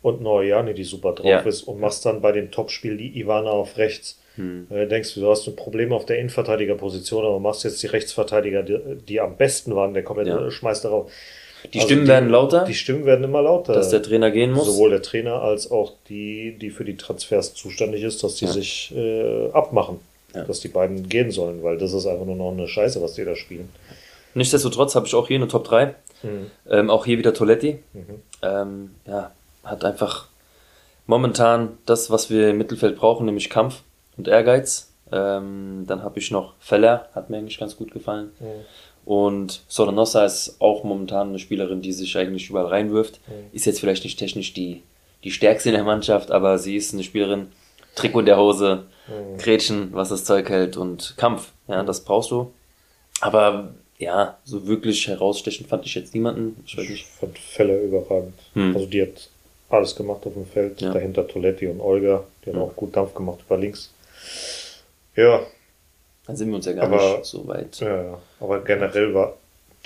[0.00, 1.40] und Noriani, die super drauf ja.
[1.40, 4.18] ist und machst dann bei dem Topspiel die Ivana auf rechts.
[4.36, 4.66] Hm.
[4.70, 8.62] Äh, denkst du, du hast ein Problem auf der Innenverteidigerposition, aber machst jetzt die Rechtsverteidiger,
[8.62, 10.50] die, die am besten waren, der kommt ja.
[10.50, 11.10] schmeißt darauf.
[11.72, 12.64] Die also Stimmen die, werden lauter.
[12.64, 13.72] Die Stimmen werden immer lauter.
[13.72, 14.66] Dass der Trainer gehen muss.
[14.66, 18.52] Sowohl der Trainer als auch die, die für die Transfers zuständig ist, dass die ja.
[18.52, 19.98] sich äh, abmachen.
[20.34, 20.44] Ja.
[20.44, 23.24] Dass die beiden gehen sollen, weil das ist einfach nur noch eine Scheiße, was die
[23.24, 23.70] da spielen.
[24.34, 25.94] Nichtsdestotrotz habe ich auch hier eine Top 3.
[26.22, 26.50] Mhm.
[26.68, 27.78] Ähm, auch hier wieder Toletti.
[27.94, 28.22] Mhm.
[28.42, 29.32] Ähm, ja,
[29.64, 30.28] hat einfach
[31.06, 33.82] momentan das, was wir im Mittelfeld brauchen, nämlich Kampf
[34.16, 34.90] und Ehrgeiz.
[35.12, 38.30] Ähm, dann habe ich noch Feller, hat mir eigentlich ganz gut gefallen.
[38.40, 38.46] Mhm.
[39.04, 43.20] Und Soranosa ist auch momentan eine Spielerin, die sich eigentlich überall reinwirft.
[43.28, 43.32] Mhm.
[43.54, 44.82] Ist jetzt vielleicht nicht technisch die,
[45.22, 47.48] die stärkste in der Mannschaft, aber sie ist eine Spielerin,
[47.94, 48.82] Trikot in der Hose,
[49.38, 51.52] Gretchen, was das Zeug hält und Kampf.
[51.68, 52.52] Ja, das brauchst du.
[53.20, 56.62] Aber ja, so wirklich herausstechend fand ich jetzt niemanden.
[56.66, 58.34] Ich Ich fand Felle überragend.
[58.54, 58.74] Hm.
[58.74, 59.28] Also die hat
[59.70, 60.80] alles gemacht auf dem Feld.
[60.80, 60.92] Ja.
[60.92, 62.24] Dahinter Toletti und Olga.
[62.44, 62.64] Die haben Ja.
[62.64, 63.90] auch gut Dampf gemacht über links.
[65.14, 65.40] Ja,
[66.26, 67.78] Dann sind wir uns ja gar Aber- nicht so weit.
[67.80, 68.18] ja, ja.
[68.40, 69.36] aber generell war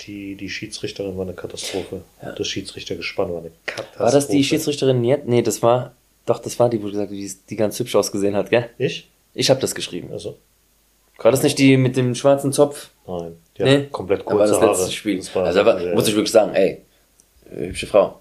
[0.01, 2.01] die, die Schiedsrichterin war eine Katastrophe.
[2.23, 2.31] Ja.
[2.31, 3.99] Das Schiedsrichtergespann war eine Katastrophe.
[3.99, 5.27] War das die Schiedsrichterin jetzt?
[5.27, 5.93] Nee, das war.
[6.25, 8.69] Doch, das war die, wo du gesagt hast, die, die ganz hübsch ausgesehen hat, gell?
[8.77, 9.07] Ich?
[9.33, 10.09] Ich habe das geschrieben.
[10.11, 10.37] Also,
[11.17, 12.89] War das nicht die mit dem schwarzen Zopf?
[13.07, 13.37] nein.
[13.57, 13.77] Die Nee.
[13.83, 14.71] hat komplett Aber kurze das Haare.
[14.71, 15.17] letzte Spiel.
[15.17, 16.81] Das also aber muss ich wirklich sagen, ey,
[17.51, 18.19] äh, hübsche Frau.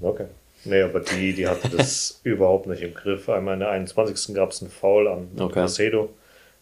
[0.00, 0.26] Okay.
[0.66, 3.28] Nee, aber die, die hatte das überhaupt nicht im Griff.
[3.28, 4.34] Einmal in der 21.
[4.34, 5.60] gab es einen Foul an Okay.
[5.60, 6.10] Macedo.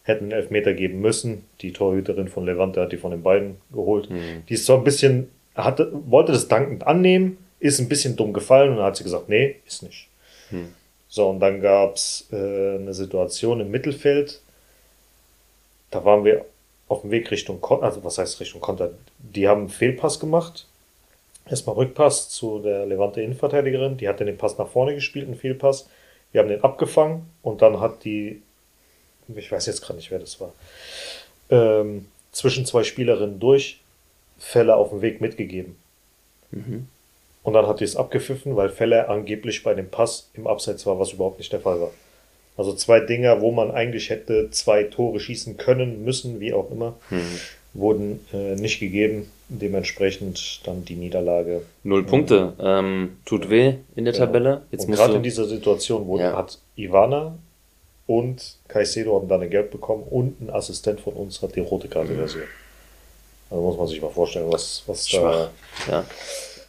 [0.03, 1.45] Hätten einen Elfmeter geben müssen.
[1.61, 4.09] Die Torhüterin von Levante hat die von den beiden geholt.
[4.09, 4.43] Mhm.
[4.47, 8.71] Die ist so ein bisschen, hatte, wollte das dankend annehmen, ist ein bisschen dumm gefallen
[8.71, 10.07] und dann hat sie gesagt, nee, ist nicht.
[10.49, 10.67] Hm.
[11.07, 14.41] So, und dann gab es äh, eine Situation im Mittelfeld.
[15.89, 16.45] Da waren wir
[16.87, 18.91] auf dem Weg Richtung Konter, also was heißt Richtung Konter?
[19.17, 20.67] Die haben einen Fehlpass gemacht.
[21.49, 23.97] Erstmal Rückpass zu der Levante Innenverteidigerin.
[23.97, 25.87] Die hat dann den Pass nach vorne gespielt, einen Fehlpass.
[26.31, 28.41] Wir haben den abgefangen und dann hat die,
[29.33, 30.53] ich weiß jetzt gerade nicht, wer das war,
[31.49, 33.79] ähm, zwischen zwei Spielerinnen durch
[34.37, 35.77] Fälle auf dem Weg mitgegeben.
[36.51, 36.87] Mhm.
[37.43, 40.99] Und dann hat die es abgepfiffen, weil Fälle angeblich bei dem Pass im Abseits war,
[40.99, 41.91] was überhaupt nicht der Fall war.
[42.57, 46.95] Also zwei Dinger, wo man eigentlich hätte zwei Tore schießen können, müssen, wie auch immer,
[47.09, 47.39] Mhm.
[47.73, 49.31] wurden äh, nicht gegeben.
[49.47, 51.61] Dementsprechend dann die Niederlage.
[51.83, 52.53] Null Punkte.
[52.59, 54.25] Ähm, tut weh in der Genau.
[54.25, 54.61] Tabelle.
[54.71, 56.35] Jetzt und gerade in dieser Situation wo Ja.
[56.35, 57.37] hat Ivana
[58.07, 61.87] und Caicedo haben dann ein Geld bekommen und ein Assistent von uns hat die rote
[61.87, 62.17] Karte Mhm.
[62.17, 62.47] versiert.
[63.51, 65.49] Also muss man sich mal vorstellen, was, was Schwach.
[65.87, 66.03] da.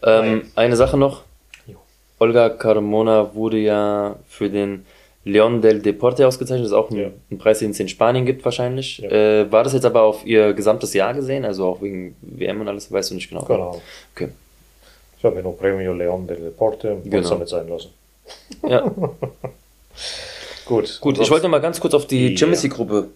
[0.05, 0.21] ja.
[0.23, 1.23] ähm, eine Sache noch.
[1.67, 1.77] Jo.
[2.19, 4.85] Olga Carmona wurde ja für den
[5.29, 6.65] Leon del Deporte ausgezeichnet.
[6.67, 7.09] Das ist auch ein, Ja.
[7.33, 8.99] ein Preis, den es in Spanien gibt wahrscheinlich.
[8.99, 9.11] Ja.
[9.11, 11.45] Äh, war das jetzt aber auf ihr gesamtes Jahr gesehen?
[11.45, 12.91] Also auch wegen WM und alles?
[12.93, 13.43] Weißt du nicht genau?
[13.43, 13.81] Ahnung.
[14.15, 14.29] Okay.
[15.19, 17.29] Ich habe mir noch Premio Leon del Deporte und Genau.
[17.29, 17.91] damit sein lassen.
[18.69, 18.89] Ja.
[20.65, 20.99] Gut.
[21.01, 22.37] Gut, ich wollte noch mal ganz kurz auf die.
[22.37, 23.09] Champions League Gruppe.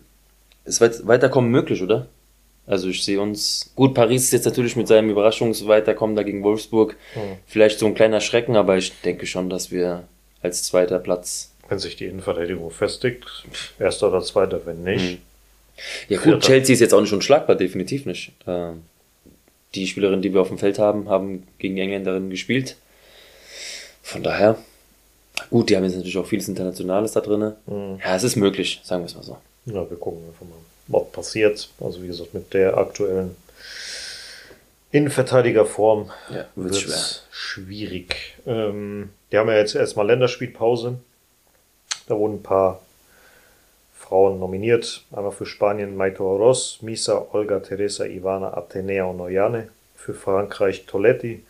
[0.64, 2.06] Ist weit, Weiterkommen möglich, oder?
[2.66, 3.72] Also ich sehe uns.
[3.74, 7.22] Gut, Paris ist jetzt natürlich mit seinem Überraschungsweiterkommen da gegen Wolfsburg Hm.
[7.46, 10.04] vielleicht so ein kleiner Schrecken, aber ich denke schon, dass wir
[10.42, 11.49] als zweiter Platz.
[11.70, 13.24] Wenn sich die Innenverteidigung festigt,
[13.78, 15.11] erster oder zweiter, wenn nicht.
[15.12, 15.18] Hm.
[16.09, 16.40] Ja gut, Vierter.
[16.40, 18.33] Chelsea ist jetzt auch nicht unschlagbar, definitiv nicht.
[18.46, 18.83] Ähm,
[19.76, 22.76] die Spielerinnen, die wir auf dem Feld haben, haben gegen Engländerinnen gespielt.
[24.02, 24.59] Von daher,
[25.48, 27.52] gut, die haben jetzt natürlich auch vieles Internationales da drin.
[27.66, 28.00] Hm.
[28.04, 29.38] Ja, es ist möglich, sagen wir es mal so.
[29.66, 31.68] Ja, wir gucken einfach mal, was passiert.
[31.78, 33.37] Also wie gesagt, mit der aktuellen
[34.90, 38.35] Innenverteidigerform Ja, wird es schwierig.
[38.44, 40.98] Ähm, die haben ja jetzt erstmal Länderspielpause.
[42.10, 42.80] Da wurden ein paar
[43.94, 45.04] Frauen nominiert.
[45.12, 49.68] Einmal für Spanien Maito Oroz, Misa, Olga, Teresa, Ivana, Atenea und Noyane.
[49.94, 51.44] Für Frankreich Toletti.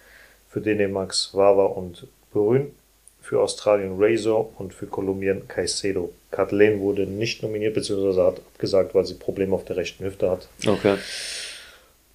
[0.51, 2.75] Für Dänemark Svava und Brün.
[3.23, 6.13] Für Australien Razor und für Kolumbien Caicedo.
[6.31, 10.47] Kathleen wurde nicht nominiert, beziehungsweise hat abgesagt, weil sie Probleme auf der rechten Hüfte hat.
[10.67, 10.97] Okay.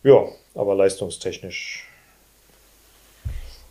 [0.04, 1.88] Ja, aber leistungstechnisch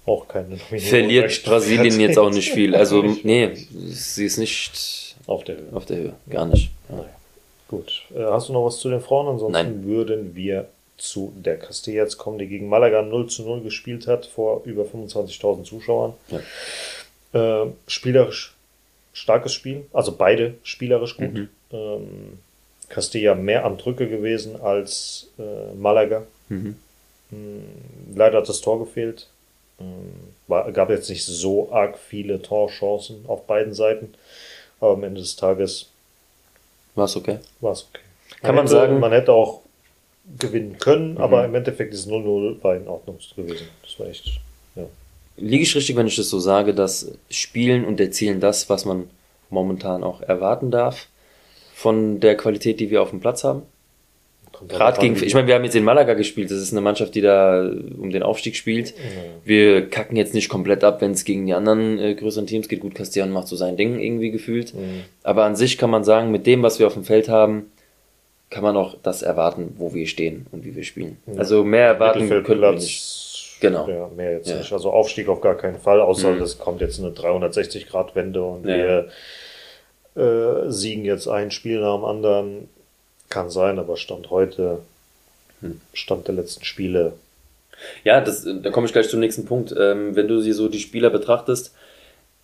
[0.07, 0.81] auch keine Nominierung.
[0.81, 2.75] Verliert Brasilien jetzt auch nicht viel.
[2.75, 5.69] Also, nee, sie ist nicht Auf der Höhe.
[5.73, 6.15] auf der Höhe.
[6.29, 6.71] Gar nicht.
[6.89, 6.97] Ja.
[6.97, 7.09] Naja.
[7.69, 8.03] Gut.
[8.15, 9.29] Äh, hast du noch was zu den Frauen?
[9.29, 9.85] Ansonsten Nein.
[9.85, 14.27] würden wir zu der Castilla jetzt kommen, die gegen Malaga 0 zu 0 gespielt hat
[14.27, 16.13] vor über 25.000 Zuschauern.
[17.33, 18.55] Äh, spielerisch
[19.13, 21.33] starkes Spiel, also beide spielerisch gut.
[21.33, 21.49] Mhm.
[21.73, 22.39] Ähm,
[22.89, 26.25] Castilla mehr am Drücke gewesen als äh, Malaga.
[26.49, 26.77] Mhm.
[27.31, 29.29] Mm, Leider hat das Tor gefehlt.
[29.79, 29.85] Mm,
[30.47, 34.15] War, gab jetzt nicht so arg viele Torchancen auf beiden Seiten.
[34.81, 35.87] Aber am Ende des Tages
[36.95, 37.39] War es okay?
[37.61, 38.03] war es okay.
[38.43, 39.01] Kann man hätte, sagen- Mhm.
[39.01, 39.61] Man hätte auch
[40.39, 43.69] gewinnen können, aber im Endeffekt ist 0-0 war in Ordnung gewesen.
[43.83, 44.41] Das war echt.
[44.75, 44.85] Ja.
[45.37, 49.09] Liege ich richtig, wenn ich das so sage, dass Spielen und Erzielen das, was man
[49.51, 51.09] momentan auch erwarten darf,
[51.75, 53.63] von der Qualität, die wir auf dem Platz haben?
[54.69, 57.21] Gerade gegen, ich meine, wir haben jetzt in Malaga gespielt, das ist eine Mannschaft, die
[57.21, 57.61] da
[57.99, 58.95] um den Aufstieg spielt.
[59.45, 62.81] Wir kacken jetzt nicht komplett ab, wenn es gegen die anderen äh, größeren Teams geht.
[62.81, 64.75] Gut, Castellan macht so sein Ding irgendwie gefühlt.
[64.75, 65.03] Mhm.
[65.23, 67.71] Aber an sich kann man sagen, mit dem, was wir auf dem Feld haben,
[68.51, 71.17] kann man auch das erwarten, wo wir stehen und wie wir spielen.
[71.37, 73.59] Also mehr erwarten können wir nicht.
[73.61, 73.89] Genau.
[73.89, 74.59] Ja, mehr jetzt Ja.
[74.59, 74.73] nicht.
[74.73, 76.39] Also Aufstieg auf gar keinen Fall, außer Mhm.
[76.39, 78.77] das kommt jetzt eine 360-Grad-Wende und Ja.
[78.77, 79.09] wir
[80.17, 82.69] äh, siegen jetzt ein Spiel nach dem anderen.
[83.35, 84.79] Kann sein, aber Stand heute,
[85.61, 85.81] Hm.
[85.93, 87.13] Stand der letzten Spiele,
[88.05, 89.75] Ja, das, da komme ich gleich zum nächsten Punkt.
[89.79, 91.73] Ähm, wenn du dir so die Spieler betrachtest,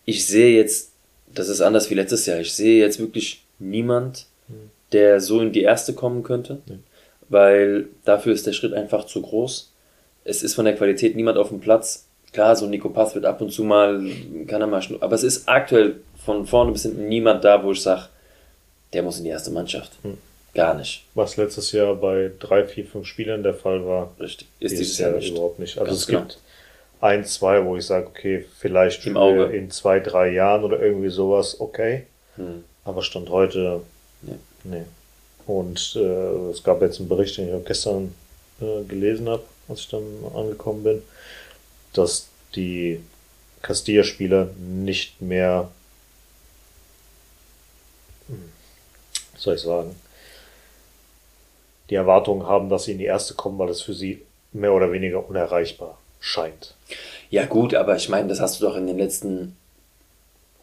[0.05, 0.91] ich sehe jetzt
[1.35, 2.41] das ist anders wie letztes Jahr.
[2.41, 4.27] Ich sehe jetzt wirklich niemand,
[4.93, 6.59] der so in die erste kommen könnte,
[7.29, 9.73] weil dafür ist der Schritt einfach zu groß.
[10.25, 12.07] Es ist von der Qualität niemand auf dem Platz.
[12.33, 14.05] Klar, so Nico Pass wird ab und zu mal,
[14.47, 17.73] kann er mal schnur, aber es ist aktuell von vorne bis hinten niemand da, wo
[17.73, 18.09] ich sage,
[18.93, 19.93] der muss in die erste Mannschaft.
[20.55, 21.05] Gar nicht.
[21.15, 24.49] Was letztes Jahr bei drei, vier, fünf Spielern der Fall war, Richtig.
[24.59, 25.31] ist dieses Jahr nicht.
[25.31, 25.79] überhaupt nicht.
[25.79, 26.21] Also Ganz es genau.
[26.21, 26.39] gibt
[27.01, 32.07] ein, zwei, wo ich sage, okay, vielleicht in zwei, drei Jahren oder irgendwie sowas, okay.
[32.37, 32.65] Hm.
[32.85, 33.83] Aber Stand heute,
[34.23, 34.35] Nee.
[34.65, 34.83] nee.
[35.47, 38.15] Und äh, es gab jetzt einen Bericht, den ich auch gestern
[38.61, 40.03] äh, gelesen habe, als ich dann
[40.35, 41.03] angekommen bin,
[41.93, 43.01] dass die
[43.63, 45.71] Castilla-Spieler nicht mehr,
[48.29, 48.53] hm,
[49.33, 49.97] was soll ich sagen,
[51.91, 54.23] die Erwartung haben, dass sie in die erste kommen, weil es für sie
[54.53, 56.75] mehr oder weniger unerreichbar scheint.
[57.31, 59.57] Ja, gut, aber ich meine, das hast du doch in den letzten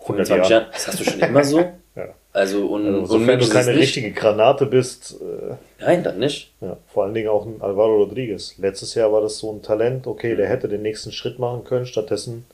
[0.02, 0.52] 100 25 Jahren.
[0.52, 0.66] Jahren.
[0.74, 1.63] Das hast du schon immer so.
[1.98, 2.10] Ja.
[2.32, 6.52] Also, un Also, sofern du keine richtige Granate bist, äh, Nein, dann nicht.
[6.62, 8.54] Ja, vor allen Dingen auch ein Alvaro Rodriguez.
[8.60, 10.38] Letztes Jahr war das so ein Talent, okay, Mhm.
[10.38, 12.46] der hätte den nächsten Schritt machen können, stattdessen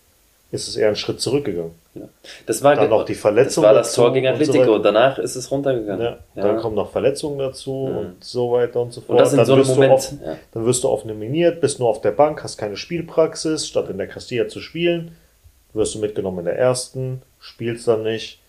[0.54, 1.72] ist es eher ein Schritt zurückgegangen.
[1.96, 2.04] Ja.
[2.46, 4.76] Das war Dann noch die Verletzung Das war das Tor gegen Atletico.
[4.76, 6.16] und danach ist es runtergegangen.
[6.36, 9.10] Ja, Dann kommen noch Verletzungen dazu und so weiter und so fort.
[9.12, 9.94] Und das in dann so einem Moment.
[9.94, 10.38] oft- Ja.
[10.54, 13.98] Dann wirst du oft nominiert, bist nur auf der Bank, hast keine Spielpraxis, statt in
[13.98, 15.16] der Castilla zu spielen,
[15.74, 18.40] wirst du mitgenommen in der ersten, spielst dann nicht.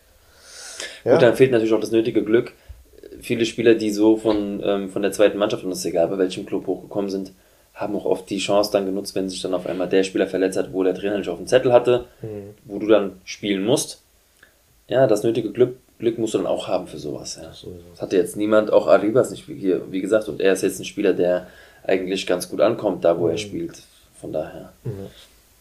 [1.04, 2.52] Ja, Gut, dann fehlt natürlich auch das nötige Glück.
[3.20, 6.18] Viele Spieler, die so von, ähm, von der zweiten Mannschaft, und das ist egal, bei
[6.18, 7.32] welchem Club hochgekommen sind,
[7.74, 10.56] haben auch oft die Chance dann genutzt, wenn sich dann auf einmal der Spieler verletzt
[10.56, 12.54] hat, wo der Trainer nicht auf dem Zettel hatte, Mhm.
[12.64, 14.00] wo du dann spielen musst.
[14.88, 17.38] Ja, das nötige Glück, Glück musst du dann auch haben für sowas.
[17.42, 17.52] Ja.
[17.52, 17.72] So.
[17.92, 20.78] Das hatte jetzt niemand, auch Arribas nicht wie hier, wie gesagt, und er ist jetzt
[20.78, 21.48] ein Spieler, der
[21.84, 23.82] eigentlich ganz gut ankommt, da wo er spielt.
[24.20, 24.72] Von daher.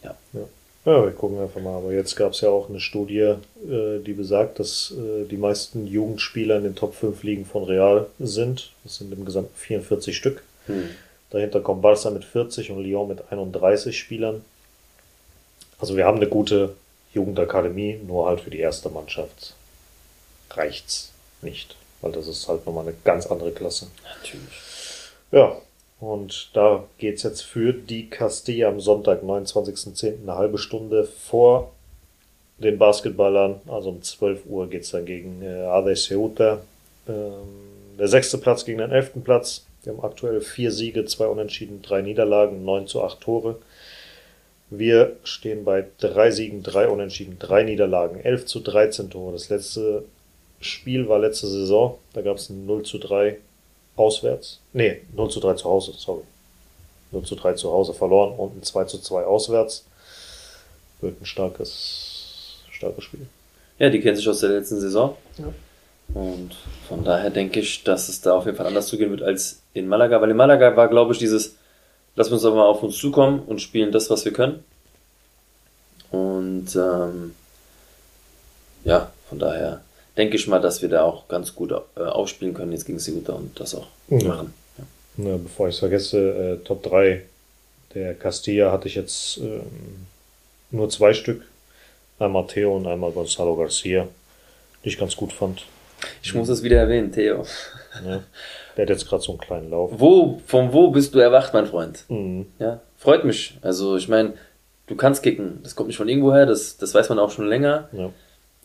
[0.03, 0.15] Ja.
[0.33, 0.41] Ja.
[0.85, 1.77] ja, wir gucken einfach mal.
[1.77, 3.19] Aber jetzt gab es ja auch eine Studie,
[3.67, 8.05] äh, die besagt, dass äh, die meisten Jugendspieler in den Top 5 Ligen von Real
[8.19, 8.71] sind.
[8.83, 10.43] Das sind im Gesamten 44 Stück.
[10.67, 10.89] Hm.
[11.33, 14.45] Dahinter kommt Barca mit 40 und Lyon mit 31 Spielern.
[15.79, 16.75] Also wir haben eine gute
[17.13, 19.55] Jugendakademie, nur halt für die erste Mannschaft
[20.51, 21.75] reicht's nicht.
[22.01, 23.87] Weil das ist halt nochmal eine ganz andere Klasse.
[24.03, 24.53] Natürlich.
[25.31, 25.57] Ja,
[25.99, 31.71] und da geht's jetzt für die Castilla am Sonntag, 29.10., eine halbe Stunde vor
[32.59, 33.59] den Basketballern.
[33.67, 36.61] Also um 12 Uhr geht's dann gegen äh, AD Ceuta.
[37.07, 39.65] Ähm, der sechste Platz gegen den elften Platz.
[39.83, 43.57] Wir haben aktuell vier Siege, zwei Unentschieden, drei Niederlagen, 9 zu 8 Tore.
[44.69, 49.33] Wir stehen bei drei Siegen, drei Unentschieden, drei Niederlagen, 11 zu 13 Tore.
[49.33, 50.05] Das letzte
[50.61, 51.99] Spiel war letzte Saison.
[52.13, 53.37] Da gab es ein 0 zu 3
[53.97, 54.61] auswärts.
[54.71, 56.23] Nee, 0 zu 3 zu Hause, sorry.
[57.11, 59.85] 0 zu 3 zu Hause verloren und ein 2 zu 2 auswärts.
[61.01, 63.27] Wird ein starkes, starkes Spiel.
[63.77, 65.17] Ja, die kennen sich aus der letzten Saison.
[65.37, 65.53] Ja.
[66.13, 66.55] Und
[66.87, 69.87] von daher denke ich, dass es da auf jeden Fall anders zugehen wird als in
[69.87, 70.21] Malaga.
[70.21, 71.55] Weil in Malaga war, glaube ich, dieses,
[72.15, 74.63] lass uns doch mal auf uns zukommen und spielen das, was wir können.
[76.11, 77.33] Und ähm,
[78.83, 79.81] ja, von daher
[80.15, 83.33] denke ich mal, dass wir da auch ganz gut äh, aufspielen können jetzt gegen Ceuta
[83.33, 84.27] und das auch Ja.
[84.27, 84.53] machen.
[84.77, 84.83] Ja.
[85.17, 87.23] Na, bevor ich es vergesse, äh, Top 3
[87.95, 90.05] der Castilla hatte ich jetzt ähm,
[90.71, 91.43] nur zwei Stück.
[92.19, 94.07] Einmal Theo und einmal Gonzalo Garcia,
[94.83, 95.63] die ich ganz gut fand.
[96.21, 97.43] Ich muss es wieder erwähnen, Theo.
[98.03, 98.23] Ne?
[98.75, 99.91] Der hat jetzt gerade so einen kleinen Lauf.
[99.95, 102.03] Wo, von wo bist du erwacht, mein Freund?
[102.09, 102.47] Mhm.
[102.59, 103.57] Ja, freut mich.
[103.61, 104.33] Also ich meine,
[104.87, 105.59] du kannst kicken.
[105.63, 107.89] Das kommt nicht von irgendwoher, das, das weiß man auch schon länger.
[107.91, 108.09] Ja.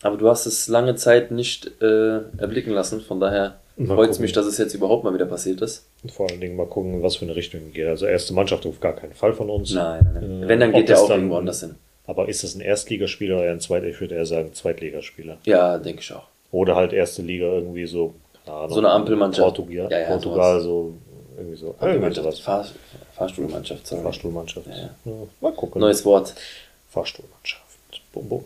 [0.02, 3.00] Aber du hast es lange Zeit nicht äh, erblicken lassen.
[3.00, 5.88] Von daher freut es mich, dass es jetzt überhaupt mal wieder passiert ist.
[6.02, 7.86] Und vor allen Dingen mal gucken, was für eine Richtung geht.
[7.86, 9.74] Also erste Mannschaft auf gar keinen Fall von uns.
[9.74, 10.42] Nein, nein.
[10.44, 11.74] Äh, Wenn, dann ob geht der das auch dann- irgendwo anders hin.
[12.06, 13.84] Aber ist es ein Erstligaspieler oder ein Zweit?
[13.84, 15.36] Ich würde eher sagen Zweitligaspieler.
[15.44, 16.26] Ja, denke ich auch.
[16.50, 18.14] Oder halt erste Liga irgendwie so.
[18.44, 19.56] keine Ahnung, So eine Ampelmannschaft.
[19.56, 20.94] Portugal, Ja, ja, Portugal so
[21.36, 21.74] irgendwie so.
[21.80, 22.40] Irgendwie Mannschaft, sowas.
[22.40, 22.66] Fahr,
[23.14, 24.02] Fahrstuhlmannschaft, sorry.
[24.02, 24.66] Fahrstuhlmannschaft.
[24.66, 25.80] Ja, mal gucken.
[25.80, 26.34] Neues Wort.
[26.90, 27.62] Fahrstuhlmannschaft.
[28.12, 28.44] Bum, bum.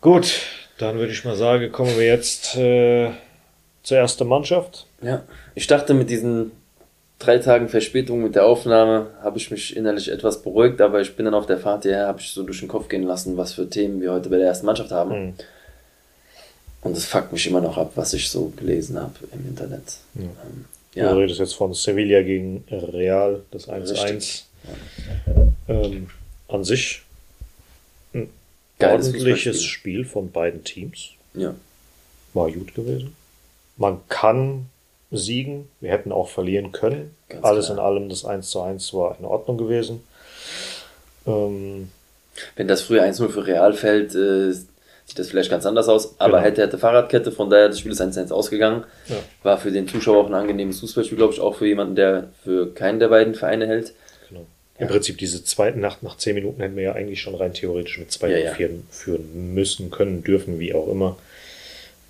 [0.00, 0.42] Gut,
[0.78, 3.10] dann würde ich mal sagen, kommen wir jetzt äh,
[3.82, 4.86] zur ersten Mannschaft.
[5.02, 5.22] Ja,
[5.54, 6.52] ich dachte mit diesen
[7.18, 11.24] drei Tagen Verspätung mit der Aufnahme habe ich mich innerlich etwas beruhigt, aber ich bin
[11.24, 13.68] dann auf der Fahrt hierher, habe ich so durch den Kopf gehen lassen, was für
[13.70, 15.10] Themen wir heute bei der ersten Mannschaft haben.
[15.12, 15.34] Hm.
[16.82, 19.98] Und es fuckt mich immer noch ab, was ich so gelesen habe im Internet.
[20.16, 20.30] Ähm,
[20.94, 21.04] Ja.
[21.06, 24.04] ja, Du redest jetzt von Sevilla gegen Real, das 1-1.
[24.04, 24.44] Richtig.
[25.68, 26.08] Ähm,
[26.48, 27.02] an sich
[28.14, 28.30] ein
[28.78, 29.62] Geiles ordentliches.
[29.64, 31.10] Spiel von beiden Teams.
[31.34, 31.54] ja.
[32.34, 33.16] War gut gewesen.
[33.78, 34.66] Man kann
[35.10, 35.68] siegen.
[35.80, 37.14] Wir hätten auch verlieren können.
[37.30, 37.78] Ganz Alles klar.
[37.78, 40.02] in allem, das 1 zu 1 war in Ordnung gewesen.
[41.26, 41.90] Ähm,
[42.56, 44.52] Wenn das früher 1-0 für Real fällt, äh,
[45.06, 46.14] sieht das vielleicht ganz anders aus.
[46.18, 46.42] Aber Genau.
[46.44, 48.84] hätte, hätte Fahrradkette, von daher das Spiel ist 1-1 ausgegangen.
[49.08, 49.16] Ja.
[49.42, 52.72] War für den Zuschauer auch ein angenehmes Fußballspiel, glaube ich, auch für jemanden, der für
[52.74, 53.92] keinen der beiden Vereine hält.
[54.28, 54.44] Genau.
[54.78, 57.98] Im Prinzip diese zweite Nacht nach zehn Minuten hätten wir ja eigentlich schon rein theoretisch
[57.98, 58.68] mit zwei Ja, ja, ja.
[58.90, 61.16] Führen, müssen, können, dürfen, wie auch immer.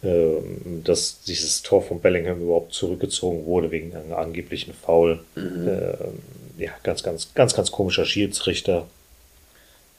[0.04, 5.20] Ähm, dass dieses Tor von Bellingham überhaupt zurückgezogen wurde wegen einer angeblichen Foul.
[5.34, 5.68] Mhm.
[5.68, 6.18] Ähm,
[6.58, 8.86] ja, ganz, ganz, ganz, ganz komischer Schiedsrichter,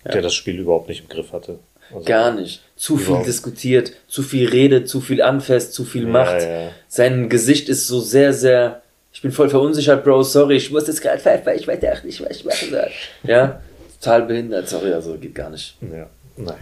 [0.05, 0.11] Ja.
[0.11, 1.59] der das Spiel überhaupt nicht im Griff hatte.
[1.91, 2.61] Also, Gar nicht.
[2.75, 6.41] Zu viel diskutiert, zu viel redet, zu viel anfasst, zu viel macht.
[6.41, 6.69] ja.
[6.87, 8.81] Sein Gesicht ist so sehr, sehr.
[9.13, 10.21] Ich bin voll verunsichert, Bro.
[10.23, 12.89] Sorry, ich muss jetzt gerade pfeifen, weil ich weiß echt nicht, was ich machen soll.
[13.23, 13.61] Ja,
[13.99, 14.69] total behindert.
[14.69, 15.75] Sorry, also geht gar nicht.
[15.81, 16.57] Ja, naja.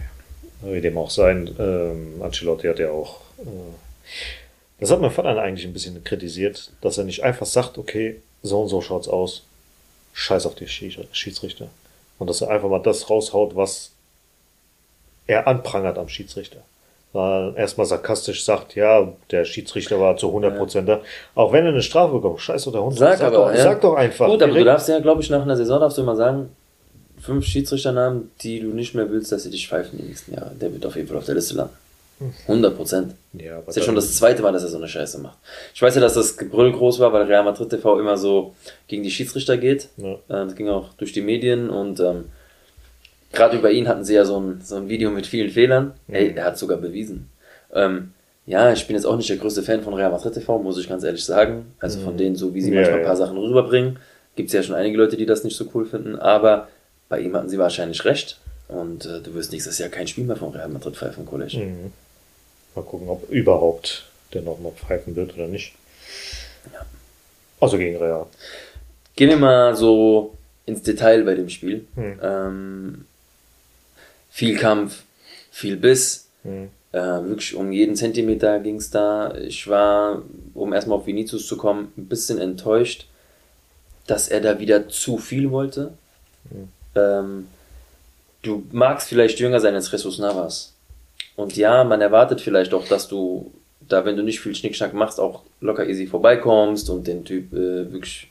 [0.62, 3.20] Wie dem auch sein, ähm, Ancelotti hat ja auch.
[3.38, 3.44] Äh,
[4.80, 8.62] das hat mein Vater eigentlich ein bisschen kritisiert, dass er nicht einfach sagt, okay, so
[8.62, 9.42] und so schaut's aus.
[10.14, 11.68] Scheiß auf die Schie- Schiedsrichter.
[12.18, 13.90] Und dass er einfach mal das raushaut, was
[15.26, 16.58] er anprangert am Schiedsrichter.
[17.12, 21.00] Weil er erstmal sarkastisch sagt, ja, der Schiedsrichter war zu 100% da.
[21.34, 22.96] Auch wenn er eine Strafe bekommt, scheiß doch der Hund.
[22.96, 23.62] Sag, aber, doch, ja.
[23.62, 24.26] sag doch einfach.
[24.26, 26.50] Gut, aber du darfst ja, glaube ich, nach einer Saison darfst du immer sagen,
[27.18, 30.52] fünf Schiedsrichternamen, die du nicht mehr willst, dass sie dich pfeifen die nächsten Jahre.
[30.60, 31.74] Der wird auf jeden Fall auf der Liste landen.
[32.48, 33.14] 100 Prozent.
[33.34, 35.36] ja, aber Das ist ja schon das zweite Mal, dass er so eine Scheiße macht.
[35.74, 38.54] Ich weiß ja, dass das Gebrüll groß war, weil Real Madrid TV immer so
[38.88, 39.88] gegen die Schiedsrichter geht.
[39.98, 40.12] Ja.
[40.12, 42.26] Äh, Das ging auch durch die Medien und ähm,
[43.32, 45.94] gerade über ihn hatten sie ja so ein, so ein Video mit vielen Fehlern.
[46.08, 47.30] Ey, er hat sogar bewiesen.
[47.72, 48.12] Ähm,
[48.46, 50.88] ja, ich bin jetzt auch nicht der größte Fan von Real Madrid TV, muss ich
[50.88, 51.74] ganz ehrlich sagen.
[51.80, 53.08] Also von denen, so wie sie Ja, manchmal ein ja.
[53.08, 53.98] paar Sachen rüberbringen,
[54.36, 56.68] gibt es ja schon einige Leute, die das nicht so cool finden, aber
[57.08, 58.38] bei ihm hatten sie wahrscheinlich recht.
[58.68, 61.58] Und äh, du wirst nächstes Jahr kein Spiel mehr von Real Madrid pfeifen, Kollege.
[61.58, 61.92] Mhm.
[62.74, 65.74] Mal gucken, ob überhaupt der noch mal pfeifen wird oder nicht.
[67.60, 68.26] Also gegen Real.
[69.14, 70.34] Gehen wir mal so
[70.66, 71.86] ins Detail bei dem Spiel.
[71.94, 72.20] Hm.
[72.22, 73.04] Ähm,
[74.36, 75.04] viel Kampf,
[75.50, 76.28] viel Biss.
[76.42, 76.68] Hm.
[76.92, 79.34] Äh, wirklich um jeden Zentimeter ging es da.
[79.34, 80.22] Ich war,
[80.52, 83.06] um erstmal auf Vinicius zu kommen, ein bisschen enttäuscht,
[84.06, 85.94] dass er da wieder zu viel wollte.
[86.94, 87.48] Ähm,
[88.42, 90.74] du magst vielleicht jünger sein als Jesus Navas.
[91.34, 93.50] Und ja, man erwartet vielleicht auch, dass du
[93.88, 97.90] da, wenn du nicht viel Schnickschnack machst, auch locker easy vorbeikommst und den Typ äh,
[97.90, 98.28] wirklich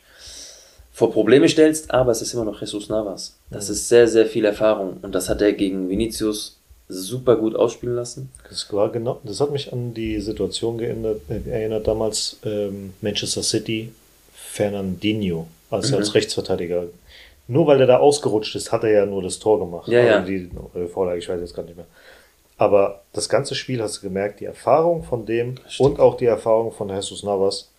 [0.95, 3.35] vor Probleme stellst, aber es ist immer noch Jesus Navas.
[3.49, 7.95] Das ist sehr, sehr viel Erfahrung und das hat er gegen Vinicius super gut ausspielen
[7.97, 8.31] lassen.
[8.49, 13.43] Das war genau, das hat mich an die Situation geändert, äh, erinnert damals ähm, Manchester
[13.43, 13.91] City
[14.33, 15.97] Fernandinho, als Mhm.
[15.97, 16.85] als Rechtsverteidiger.
[17.49, 19.89] Nur weil er da ausgerutscht ist, hat er ja nur das Tor gemacht.
[19.89, 20.21] Ja, ja.
[20.21, 21.87] Die äh, Vorlage, ich weiß jetzt gar nicht mehr.
[22.57, 26.71] Aber das ganze Spiel hast du gemerkt, die Erfahrung von dem und auch die Erfahrung
[26.71, 27.69] von Jesus Navas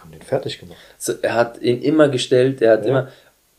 [0.00, 0.78] haben den fertig gemacht.
[0.98, 2.90] So, Er hat ihn immer gestellt, er hat Ja.
[2.90, 3.08] immer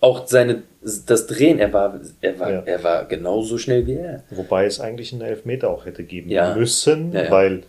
[0.02, 0.64] auch seine
[1.08, 2.62] das Drehen, er war er war Ja.
[2.66, 4.24] er war genauso schnell wie er.
[4.30, 6.56] Wobei es eigentlich einen Elfmeter auch hätte geben Ja.
[6.56, 7.64] müssen, weil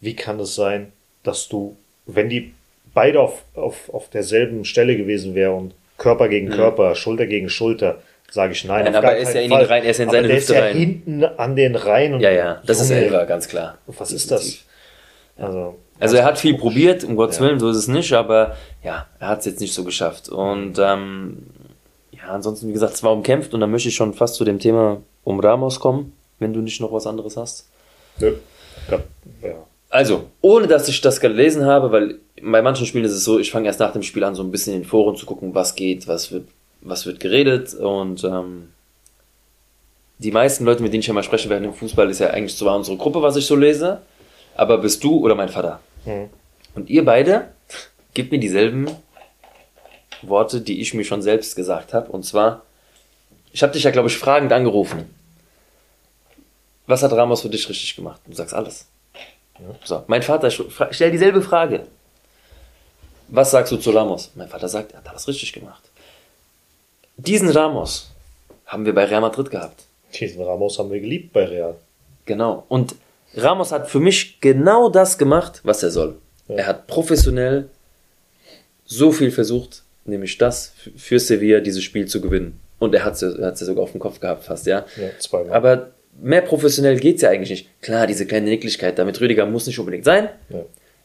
[0.00, 1.76] wie kann es sein, dass du,
[2.06, 2.52] wenn die
[2.94, 7.98] beide auf, auf, auf derselben Stelle gewesen wären und Körper gegen Körper, Schulter gegen Schulter,
[8.30, 8.80] sage ich nein.
[8.80, 8.92] Mhm.
[8.92, 9.64] Nein, aber er ist ja in Fall.
[9.64, 10.76] rein, er ist in Aber seine der Hüfte ist ja rein.
[10.76, 12.14] hinten an den Reihen.
[12.14, 13.78] Und Ja, ja, das ist Junge, Elfer, ganz klar.
[13.86, 14.64] Was ist das?
[15.38, 17.44] Also, Also er hat viel probiert, um Gottes Ja.
[17.46, 20.28] Willen, so ist es nicht, aber ja, er hat es jetzt nicht so geschafft.
[20.28, 21.44] Und ähm,
[22.12, 24.58] ja, ansonsten, wie gesagt, es war umkämpft und dann möchte ich schon fast zu dem
[24.58, 27.68] Thema um Ramos kommen, wenn du nicht noch was anderes hast.
[28.18, 28.34] Nö.
[28.88, 29.04] Gab-
[29.42, 29.54] Ja.
[29.88, 33.50] Also, ohne dass ich das gelesen habe, weil bei manchen Spielen ist es so, ich
[33.50, 35.74] fange erst nach dem Spiel an, so ein bisschen in den Foren zu gucken, was
[35.74, 36.48] geht, was wird,
[36.82, 38.68] was wird geredet und ähm,
[40.18, 42.54] die meisten Leute, mit denen ich ja mal spreche während dem Fußball, ist ja eigentlich
[42.54, 44.00] so unsere Gruppe, was ich so lese,
[44.56, 45.80] aber bist du oder mein Vater?
[46.04, 46.28] Hm.
[46.74, 47.48] Und ihr beide
[48.14, 48.90] gebt mir dieselben
[50.22, 52.10] Worte, die ich mir schon selbst gesagt habe.
[52.10, 52.62] Und zwar,
[53.52, 55.12] ich habe dich ja, glaube ich, fragend angerufen.
[56.86, 58.20] Was hat Ramos für dich richtig gemacht?
[58.26, 58.86] Du sagst alles.
[59.84, 61.86] So, mein Vater fra- stellt dieselbe Frage.
[63.28, 64.30] Was sagst du zu Ramos?
[64.34, 65.82] Mein Vater sagt, er hat alles richtig gemacht.
[67.16, 68.10] Diesen Ramos
[68.66, 69.84] haben wir bei Real Madrid gehabt.
[70.14, 71.76] Diesen Ramos haben wir geliebt bei Real.
[72.26, 72.64] Genau.
[72.68, 72.94] Und
[73.36, 76.16] Ramos hat für mich genau das gemacht, was er soll.
[76.48, 76.56] Ja.
[76.56, 77.68] Er hat professionell
[78.84, 82.60] so viel versucht, nämlich das für Sevilla dieses Spiel zu gewinnen.
[82.78, 84.84] Und er hat es ja sogar auf dem Kopf gehabt, fast, ja.
[84.96, 85.52] Ja, zweimal.
[85.52, 87.82] Aber mehr professionell geht's ja eigentlich nicht.
[87.82, 90.28] Klar, diese kleine Nicklichkeit, damit Rüdiger muss nicht unbedingt sein.
[90.50, 90.60] ja.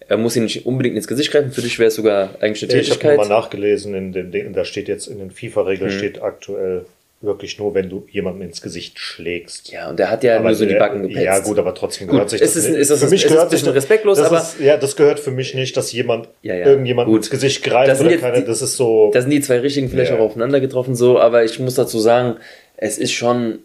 [0.07, 1.53] Er muss ihn nicht unbedingt ins Gesicht greifen.
[1.53, 3.17] Für dich wäre es sogar eigentlich eine Ja, ich habe Tätigkeit.
[3.17, 5.97] nochmal nachgelesen, in den, Dingen, da steht jetzt in den FIFA-Regeln Hm.
[5.97, 6.86] steht aktuell
[7.22, 9.72] wirklich nur, wenn du jemanden ins Gesicht schlägst.
[9.72, 11.22] ja, und er hat ja nur so die der- Backen gepetzt.
[11.24, 12.80] Ja, gut, aber trotzdem Gut, gehört sich es ist- nicht.
[12.80, 14.95] ist das- für mich ist gehört ein bisschen das- respektlos, das aber- Ist, ja, das
[14.95, 16.65] gehört für mich nicht, dass jemand Ja, ja.
[16.65, 17.22] irgendjemanden Gut.
[17.22, 19.11] ins Gesicht greift Das oder keine, die- das ist so.
[19.13, 20.17] Da sind die zwei Richtigen vielleicht Ja.
[20.17, 22.38] auch aufeinander getroffen, so, aber ich muss dazu sagen,
[22.78, 23.59] es ist schon.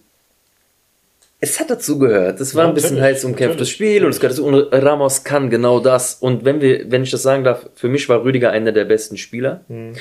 [1.38, 2.40] es hat dazu gehört.
[2.40, 3.68] Es war ein bisschen heiß umkämpftes.
[3.68, 4.46] Spiel und es gehört dazu.
[4.46, 6.14] Und Ramos kann genau das.
[6.14, 9.18] Und wenn wir, wenn ich das sagen darf, für mich war Rüdiger einer der besten
[9.18, 9.60] Spieler.
[9.68, 9.92] Mhm.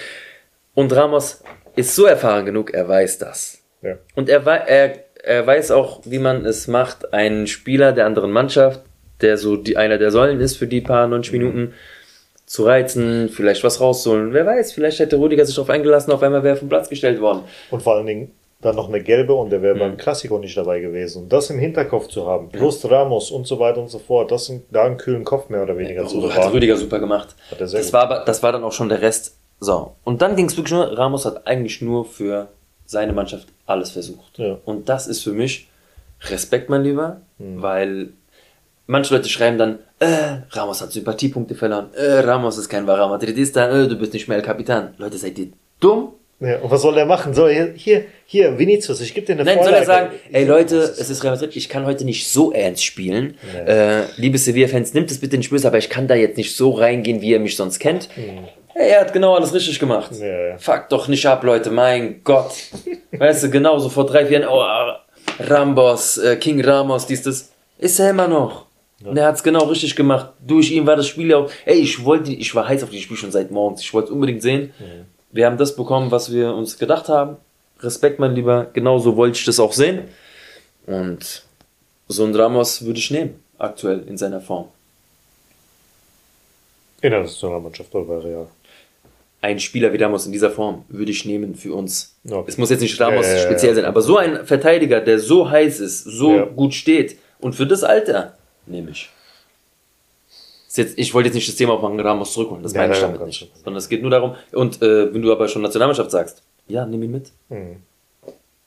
[0.73, 1.43] Und Ramos
[1.75, 3.59] ist so erfahren genug, er weiß das.
[3.81, 3.95] Ja.
[4.15, 8.81] Und er, er, er weiß auch, wie man es macht, einen Spieler der anderen Mannschaft,
[9.21, 11.73] der so die, einer der Säulen ist für die paar 90 Minuten,
[12.45, 14.31] zu reizen, vielleicht was rauszuholen.
[14.33, 17.19] Wer weiß, vielleicht hätte Rüdiger sich darauf eingelassen, auf einmal wäre er vom Platz gestellt
[17.19, 17.41] worden.
[17.71, 19.79] Und vor allen Dingen dann noch eine gelbe und der wäre Mhm.
[19.79, 21.23] beim Klassiko nicht dabei gewesen.
[21.23, 24.45] Und das im Hinterkopf zu haben, plus Ramos und so weiter und so fort, das
[24.45, 26.53] sind, da einen kühlen Kopf mehr oder weniger zu Oh, hat.
[26.53, 27.35] Rüdiger super gemacht.
[27.51, 29.35] Hat Das gut war, das war dann auch schon der Rest.
[29.59, 29.95] So.
[30.03, 32.49] Und dann ging es wirklich nur, Ramos hat eigentlich nur für
[32.85, 34.37] seine Mannschaft alles versucht.
[34.37, 34.57] Ja.
[34.65, 35.67] Und das ist für mich
[36.29, 37.61] Respekt, mein Lieber, Mhm.
[37.61, 38.09] weil
[38.87, 43.67] manche Leute schreiben dann, äh, Ramos hat Sympathiepunkte verloren, äh, Ramos ist kein wahrer Madridista,
[43.69, 44.93] äh, du bist nicht mehr El Capitan.
[44.97, 45.47] Leute, seid ihr
[45.79, 46.09] dumm?
[46.41, 47.33] Ja, und was soll der machen?
[47.33, 49.81] So, hier, hier, hier Vinicius, ich gebe dir eine Nein, soll Vorlage.
[49.81, 53.35] er sagen, ey Leute, es ist Real Madrid, ich kann heute nicht so ernst spielen.
[53.53, 53.71] Nee.
[53.71, 56.71] Äh, liebe Sevilla-Fans, nimmt es bitte nicht böse, aber ich kann da jetzt nicht so
[56.71, 58.09] reingehen, wie ihr mich sonst kennt.
[58.77, 60.11] Ey, er hat genau alles richtig gemacht.
[60.19, 60.57] Ja, ja.
[60.57, 62.51] Fuck doch nicht ab, Leute, mein Gott.
[63.17, 67.53] weißt du, genau so vor drei, vier Jahren, oh, Rambos, äh, King Ramos, dies, das.
[67.77, 68.65] Ist er immer noch.
[69.03, 70.31] Und er hat es genau richtig gemacht.
[70.45, 71.51] Durch ihn war das Spiel ja auch.
[71.63, 73.81] Ey, ich wollte, ich war heiß auf dieses Spiel schon seit morgens.
[73.81, 74.73] Ich wollte es unbedingt sehen.
[75.31, 77.37] Wir haben das bekommen, was wir uns gedacht haben.
[77.81, 78.67] Respekt, mein Lieber.
[78.73, 80.09] Genauso wollte ich das auch sehen.
[80.85, 81.43] Und
[82.07, 84.69] so ein Ramos würde ich nehmen, aktuell in seiner Form.
[87.01, 88.47] In der Nationalmannschaft oder bei Real.
[89.45, 92.15] Ein Spieler wie Ramos in dieser Form würde ich nehmen für uns.
[92.27, 92.45] Okay.
[92.47, 93.75] Es muss jetzt nicht Ramos Ja, speziell ja.
[93.75, 97.83] sein, aber so ein Verteidiger, der so heiß ist, so gut steht und für das
[97.83, 98.33] Alter
[98.65, 99.07] nehme ich.
[100.73, 103.51] Jetzt, ich wollte jetzt nicht das Thema auf Ramos zurückholen, das meine ich damit nicht.
[103.63, 107.03] Sondern es geht nur darum, und äh, wenn du aber schon Nationalmannschaft sagst, ja, nimm
[107.03, 107.31] ihn mit.
[107.49, 107.77] Mhm.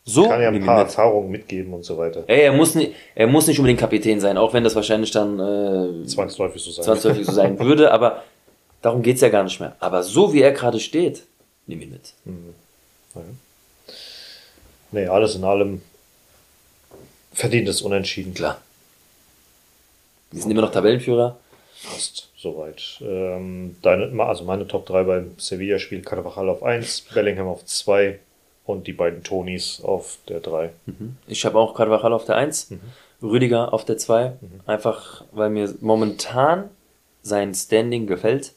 [0.04, 0.86] So, Kann ja ein paar mit.
[0.86, 2.22] Erfahrungen mitgeben und so weiter.
[2.28, 5.40] Ey, er muss, nicht, er muss nicht unbedingt Kapitän sein, auch wenn das wahrscheinlich dann
[5.40, 6.84] äh, Zwangsläufig so sein.
[6.84, 8.22] zwangsläufig so sein würde, aber
[8.82, 9.76] darum geht's ja gar nicht mehr.
[9.80, 11.24] Aber so wie er gerade steht,
[11.66, 12.14] nimm ihn mit.
[14.90, 15.82] Nee, alles in allem
[17.32, 18.34] verdientes Unentschieden.
[18.34, 18.60] Klar.
[20.30, 21.38] Wir sind immer noch Tabellenführer.
[21.74, 22.98] Fast soweit.
[23.00, 28.18] Ähm, deine, also meine Top 3 beim Sevilla-Spiel, Carvajal auf 1, Bellingham auf 2
[28.64, 30.70] und die beiden Tonis auf der 3.
[31.26, 32.72] Ich habe auch Carvajal auf der 1,
[33.22, 34.34] Rüdiger auf der 2.
[34.66, 36.68] Einfach, weil mir momentan
[37.22, 38.52] sein Standing gefällt.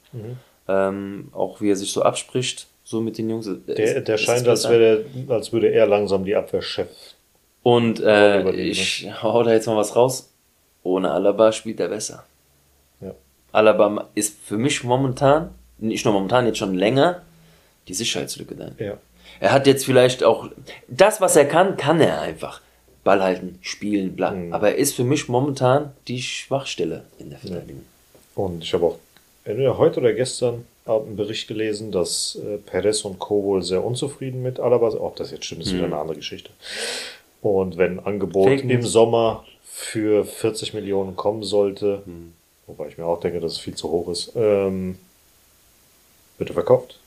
[0.67, 3.49] Ähm, auch wie er sich so abspricht, so mit den Jungs.
[3.67, 6.87] Der, der es scheint, als, wäre, als würde er langsam die Abwehrchef.
[7.63, 10.31] Und äh, überlegen, ich hau da jetzt mal was raus.
[10.83, 12.23] Ohne Alaba spielt er besser.
[13.01, 13.13] Ja.
[13.51, 17.21] Alaba ist für mich momentan, nicht nur momentan, jetzt schon länger,
[17.87, 18.71] die Sicherheitslücke da.
[18.83, 18.97] Ja.
[19.39, 20.49] Er hat jetzt vielleicht auch
[20.87, 22.61] das, was er kann, kann er einfach.
[23.03, 24.31] Ball halten, spielen, bla.
[24.31, 24.53] Mhm.
[24.53, 27.83] Aber er ist für mich momentan die Schwachstelle in der Verteidigung.
[28.35, 28.97] Und ich habe auch
[29.43, 33.43] entweder heute oder gestern Abend einen Bericht gelesen, dass äh, Perez und Co.
[33.43, 35.01] wohl sehr unzufrieden mit Alaba sind.
[35.01, 36.49] Ob das jetzt stimmt, ist wieder eine andere Geschichte.
[37.41, 38.91] Und wenn ein Angebot Fake im News.
[38.91, 42.03] Sommer für 40 Millionen kommen sollte,
[42.67, 44.97] wobei ich mir auch denke, dass es viel zu hoch ist, ähm,
[46.37, 46.99] wird er verkauft.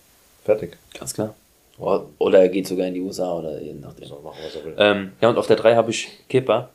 [0.45, 0.77] Fertig.
[0.99, 1.35] Ganz klar.
[1.79, 4.07] Oder er geht sogar in die USA oder je nachdem.
[4.07, 4.75] Soll machen, was er will.
[4.79, 6.71] Ähm, ja, und auf der 3 habe ich Kepa,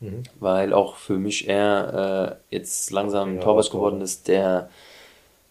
[0.00, 0.22] Mhm.
[0.38, 4.70] weil auch für mich er äh, jetzt langsam Ja, Torwart geworden ist, der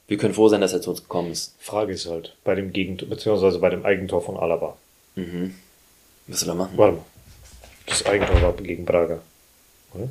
[0.08, 1.54] wir können froh sein, dass er zu uns gekommen ist.
[1.60, 4.76] Frage ist halt, bei dem Gegentor, beziehungsweise bei dem Eigentor von Alaba.
[6.28, 6.76] Was soll er machen?
[6.78, 7.06] Warte mal.
[7.86, 9.20] Das Eigentor war gegen Braga.
[9.94, 10.10] Oder?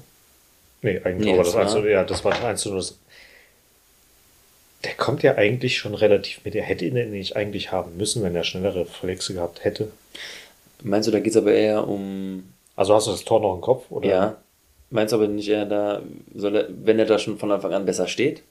[0.83, 2.83] Nee, Eigentor Nee, war das das 1 war- Ja, das war 1 0.
[4.85, 6.55] Der kommt ja eigentlich schon relativ mit.
[6.55, 9.91] Er hätte ihn nicht eigentlich haben müssen, wenn er schnellere Reflexe gehabt hätte.
[10.85, 12.45] Meinst du, da geht es aber eher um
[12.79, 13.91] Also hast du das Tor noch im Kopf?
[13.91, 14.09] Oder?
[14.09, 14.37] Ja.
[14.91, 16.01] Meinst du aber nicht eher da,
[16.41, 18.45] er, wenn er da schon von Anfang an besser steht?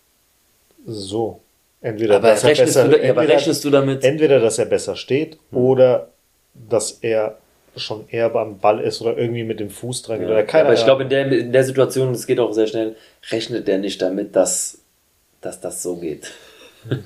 [0.85, 1.39] So.
[1.79, 4.03] Entweder, Aber, dass er rechnest, besser, du, ja, aber entweder, rechnest du damit?
[4.03, 6.09] entweder, dass er besser steht oder
[6.53, 7.37] dass er
[7.77, 10.27] schon eher beim Ball ist oder irgendwie mit dem Fuß dran geht.
[10.27, 12.97] Oder keine aber ich glaube, in der, in der Situation, es geht auch sehr schnell,
[13.31, 14.79] rechnet der nicht damit, dass,
[15.39, 16.33] dass das so geht.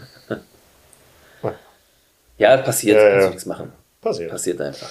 [2.40, 3.26] ja, passiert, Ja, kannst ja.
[3.26, 3.74] du nichts machen.
[4.02, 4.32] Passiert.
[4.32, 4.90] Passiert einfach.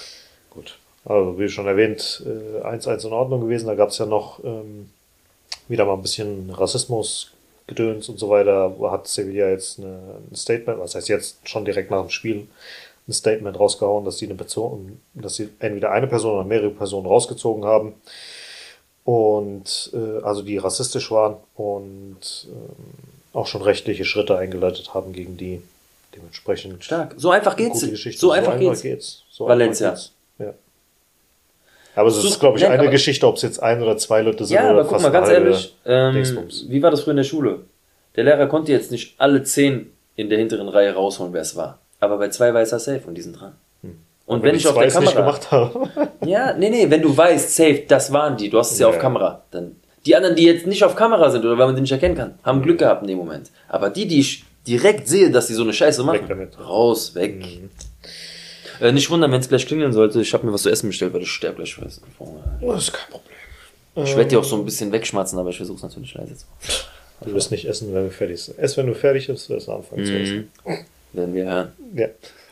[1.11, 3.66] Also, wie schon erwähnt, äh, 1-1 in Ordnung gewesen.
[3.66, 4.90] Da gab es ja noch ähm,
[5.66, 7.32] wieder mal ein bisschen Rassismus,
[7.66, 8.76] Gedöns und so weiter.
[8.92, 9.98] Hat Sevilla jetzt eine,
[10.30, 12.46] ein Statement, was heißt jetzt schon direkt nach dem Spiel,
[13.08, 17.08] ein Statement rausgehauen, dass sie eine Person, dass sie entweder eine Person oder mehrere Personen
[17.08, 17.94] rausgezogen haben.
[19.02, 25.36] Und äh, also die rassistisch waren und ähm, auch schon rechtliche Schritte eingeleitet haben gegen
[25.36, 25.61] die
[26.14, 27.14] dementsprechend Stark.
[27.16, 27.80] So einfach geht's.
[27.80, 28.20] Geschichte.
[28.20, 28.82] So einfach geht's.
[28.82, 29.24] geht's.
[29.28, 29.88] So Valencia.
[29.88, 30.12] einfach geht's.
[30.38, 30.54] Ja.
[31.95, 34.45] Aber es ist, glaube ich, Nein, eine Geschichte, ob es jetzt ein oder zwei Leute
[34.45, 36.14] sind Ja, oder aber guck mal, ganz ehrlich, ähm,
[36.68, 37.61] wie war das früher in der Schule?
[38.16, 41.78] Der Lehrer konnte jetzt nicht alle zehn in der hinteren Reihe rausholen, wer es war.
[41.99, 43.53] Aber bei zwei weiß er safe und die sind dran.
[44.26, 45.26] Und wenn, die ich auf der es nicht Kamera.
[45.26, 45.91] gemacht haben.
[46.24, 48.95] Ja, nee, nee, wenn du weißt, safe, das waren die, du hast es ja, Ja.
[48.95, 49.74] auf Kamera, dann.
[50.07, 52.38] Die anderen, die jetzt nicht auf Kamera sind oder weil man sie nicht erkennen kann,
[52.45, 53.51] haben Glück gehabt in dem Moment.
[53.68, 56.20] Aber die, die ich direkt sehe, dass sie so eine Scheiße machen.
[56.28, 56.62] Mhm.
[56.64, 57.45] raus, weg.
[58.81, 60.20] Äh, nicht wundern, wenn es gleich klingeln sollte.
[60.20, 61.76] Ich habe mir was zu essen bestellt, weil ich sterbe gleich.
[61.81, 63.37] Das ist kein Problem.
[63.97, 66.47] Ich werde dir auch so ein bisschen wegschmatzen, aber ich versuche es natürlich leise zu
[66.47, 66.91] machen.
[67.22, 68.59] Du wirst nicht essen, wenn wir fertig sind.
[68.59, 70.51] Erst wenn du fertig bist, wirst du anfangen zu essen.
[71.12, 71.72] Werden wir hören.
[71.95, 72.09] Ja.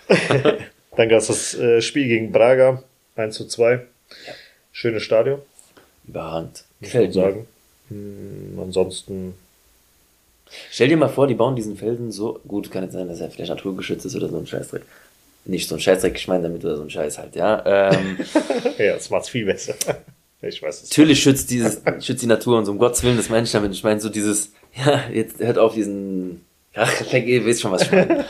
[0.97, 2.83] Dann gab es das äh, Spiel gegen Braga,
[3.16, 3.81] 1 zu 2.
[4.72, 5.41] Schönes Stadion,
[6.05, 6.51] man
[6.81, 7.22] Gefällt mir.
[7.22, 7.47] sagen.
[7.89, 9.35] Hm, ansonsten,
[10.70, 12.41] Stell dir mal vor, die bauen diesen Felsen so.
[12.47, 14.83] Gut, kann jetzt sein, dass er vielleicht naturgeschützt ist oder so ein Scheißdreck.
[15.49, 17.62] Nicht so ein Scheißdreck, ich meine damit oder so ein Scheiß halt, ja.
[17.64, 18.18] Ähm,
[18.78, 19.74] ja, das macht's viel besser.
[20.40, 20.90] Ich weiß es.
[20.90, 23.72] natürlich schützt dieses, schützt die Natur und so um Gottes Willen, das meine ich damit.
[23.72, 26.44] Ich meine so dieses, ja, jetzt hört auf diesen,
[26.74, 28.24] ach, ihr wisst schon, was ich meine.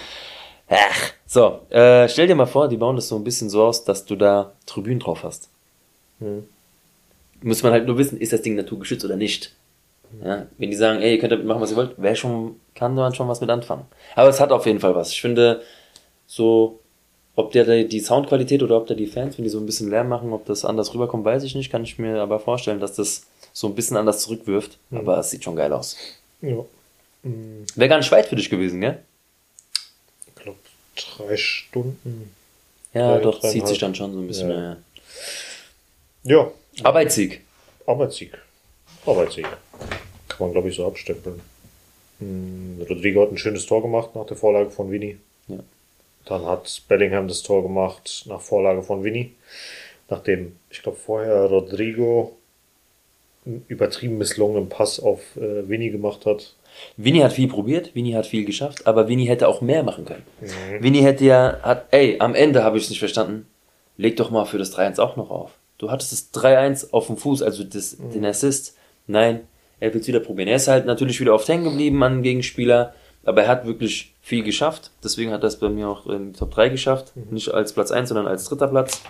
[0.71, 3.85] Ach, so, äh, stell dir mal vor, die bauen das so ein bisschen so aus,
[3.85, 5.51] dass du da Tribünen drauf hast.
[7.43, 9.55] Muss man halt nur wissen, ist das Ding naturgeschützt oder nicht.
[10.25, 12.95] Ja, wenn die sagen, ey, ihr könnt damit machen, was ihr wollt, wer schon, kann
[12.95, 13.85] man schon was mit anfangen.
[14.14, 15.12] Aber es hat auf jeden Fall was.
[15.12, 15.61] Ich finde,
[16.27, 16.81] so,
[17.39, 20.09] ob der die Soundqualität oder ob der die Fans, wenn die so ein bisschen Lärm
[20.09, 21.70] machen, ob das anders rüberkommt, weiß ich nicht.
[21.70, 24.76] Kann ich mir aber vorstellen, dass das so ein bisschen anders zurückwirft.
[24.91, 25.97] Aber es sieht schon geil aus.
[26.43, 26.64] Ja,
[27.22, 28.99] Wäre gar nicht weit für dich gewesen, gell?
[30.26, 30.59] ich glaube,
[30.97, 32.32] drei Stunden.
[32.93, 34.51] Ja, Drei, doch, zieht sich dann schon so ein bisschen.
[34.51, 34.57] Ja.
[34.64, 34.76] Ja.
[36.24, 37.43] Ja, Arbeitssieg.
[37.86, 38.36] Arbeitssieg.
[39.07, 39.47] Arbeitssieg.
[40.28, 41.41] Kann man, glaube ich, so abstempeln.
[42.18, 45.18] Hm, Rodrigo hat ein schönes Tor gemacht nach der Vorlage von Vinny.
[46.29, 49.35] Dann hat Bellingham das Tor gemacht nach Vorlage von Vinny.
[50.09, 52.37] Nachdem, ich glaube, vorher Rodrigo
[53.47, 56.55] einen übertrieben misslungenen Pass auf äh, Vinny gemacht hat.
[56.97, 60.22] Vinny hat viel probiert, Vinny hat viel geschafft, aber Vinny hätte auch mehr machen können.
[60.81, 63.47] Vinny hätte ja, hat, ey, am Ende habe ich es nicht verstanden.
[63.97, 65.53] Leg doch mal für das 3-1 auch noch auf.
[65.79, 68.76] Du hattest das 3-1 auf dem Fuß, also das, den Assist.
[69.07, 69.41] Nein,
[69.81, 70.49] er will es wieder probieren.
[70.49, 74.14] Er ist halt natürlich wieder oft hängen geblieben an den Gegenspieler, aber er hat wirklich
[74.29, 74.91] viel geschafft.
[75.03, 77.12] Deswegen hat er es bei mir auch in die Top 3 geschafft.
[77.31, 79.01] Nicht als Platz 1, sondern als dritter Platz.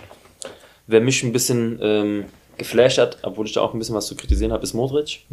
[0.87, 2.25] Wer mich ein bisschen ähm,
[2.57, 5.25] geflasht hat, obwohl ich da auch ein bisschen was zu kritisieren habe, ist Modric.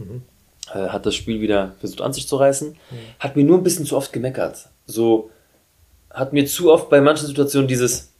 [0.75, 2.77] Äh, hat das Spiel wieder versucht an sich zu reißen.
[3.21, 4.69] Hat mir nur ein bisschen zu oft gemeckert.
[4.87, 5.31] So,
[6.11, 8.11] hat mir zu oft bei manchen Situationen dieses,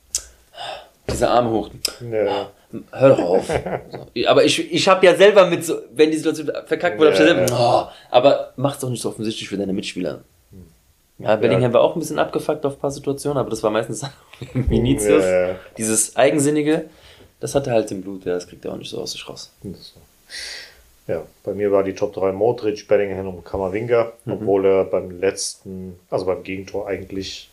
[1.11, 1.71] diese Arme hoch.
[2.11, 2.51] Ja.
[2.93, 3.51] Hör doch auf.
[4.29, 7.27] Aber ich, ich habe ja selber mit so, wenn die Situation verkackt wurde, hab ich
[7.27, 7.35] Ja.
[7.35, 7.47] selber,
[7.91, 10.23] oh, aber mach's doch nicht so offensichtlich für deine Mitspieler.
[11.19, 14.05] Ja, Bellingham war auch ein bisschen abgefuckt auf ein paar Situationen, aber das war meistens
[14.53, 15.25] Vinicius.
[15.25, 15.57] Ja.
[15.79, 16.91] Dieses Eigensinnige,
[17.41, 19.27] das hat er halt im Blut, ja, das kriegt er auch nicht so aus sich
[19.29, 19.51] raus.
[21.07, 25.99] Ja, bei mir war die Top 3 Modric, Bellingham und Kamavinga, obwohl er beim letzten,
[26.11, 27.49] also beim Gegentor eigentlich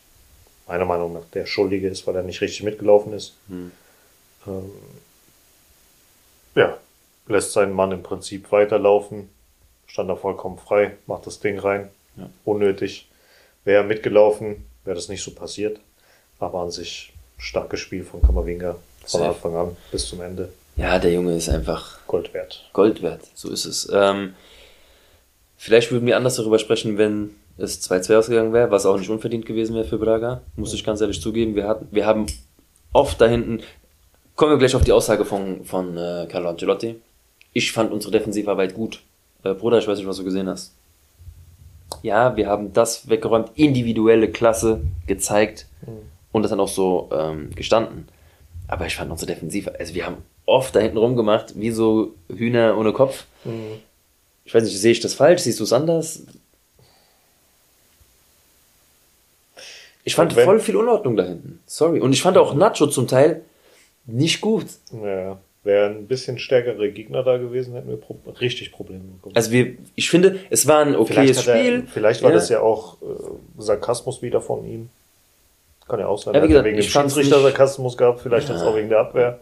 [0.66, 3.34] meiner Meinung nach der Schuldige ist, weil er nicht richtig mitgelaufen ist.
[4.46, 4.70] Ähm,
[6.54, 6.76] ja,
[7.28, 9.28] lässt seinen Mann im Prinzip weiterlaufen,
[9.86, 12.28] stand da vollkommen frei, macht das Ding rein, Ja.
[12.44, 13.08] unnötig.
[13.64, 15.80] Wäre er mitgelaufen, wäre das nicht so passiert.
[16.38, 19.28] Aber an sich starkes Spiel von Kamavinga von Safe.
[19.28, 20.50] Anfang an bis zum Ende.
[20.76, 22.68] Ja, der Junge ist einfach Gold wert.
[22.72, 23.88] Gold wert, so ist es.
[23.92, 24.34] Ähm,
[25.56, 29.46] vielleicht würden wir anders darüber sprechen, wenn es 2-2 ausgegangen wäre, was auch nicht unverdient
[29.46, 31.54] gewesen wäre für Braga, muss ich ganz ehrlich zugeben.
[31.54, 32.26] Wir, hatten, wir haben
[32.92, 33.62] oft da hinten,
[34.34, 36.96] kommen wir gleich auf die Aussage von, von äh, Carlo Ancelotti.
[37.52, 39.02] Ich fand unsere Defensivarbeit gut.
[39.44, 40.72] Äh, Bruder, ich weiß nicht, was du gesehen hast.
[42.02, 45.66] Ja, wir haben das weggeräumt, individuelle Klasse gezeigt
[46.32, 48.08] und das dann auch so ähm, gestanden.
[48.68, 52.76] Aber ich fand unsere Defensive, also wir haben oft da hinten rumgemacht, wie so Hühner
[52.76, 53.24] ohne Kopf.
[54.44, 55.42] Ich weiß nicht, sehe ich das falsch?
[55.42, 56.22] Siehst du es anders?
[60.04, 61.60] Ich fand voll viel Unordnung da hinten.
[61.66, 62.00] Sorry.
[62.00, 63.42] Und ich fand auch Nacho zum Teil
[64.06, 64.66] nicht gut.
[64.92, 69.34] Ja, wären ein bisschen stärkere Gegner da gewesen, hätten wir pro richtig Probleme bekommen.
[69.36, 71.86] Also wir, ich finde, es war ein okayes er, Spiel.
[71.92, 73.06] vielleicht war das ja auch äh,
[73.58, 74.90] Sarkasmus wieder von ihm.
[75.88, 76.34] Kann ja auch sein.
[76.34, 78.88] Ja, wie Er gesagt, wegen dem Schiedsrichter nicht- Sarkasmus gehabt, vielleicht hat es auch wegen
[78.88, 79.40] der Abwehr.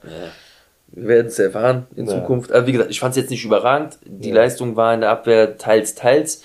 [0.88, 2.12] Wir werden es erfahren in Ja.
[2.20, 2.52] Zukunft.
[2.52, 3.98] Aber wie gesagt, ich fand es jetzt nicht überragend.
[4.04, 4.34] Die Ja.
[4.36, 6.42] Leistung war in der Abwehr teils, teils.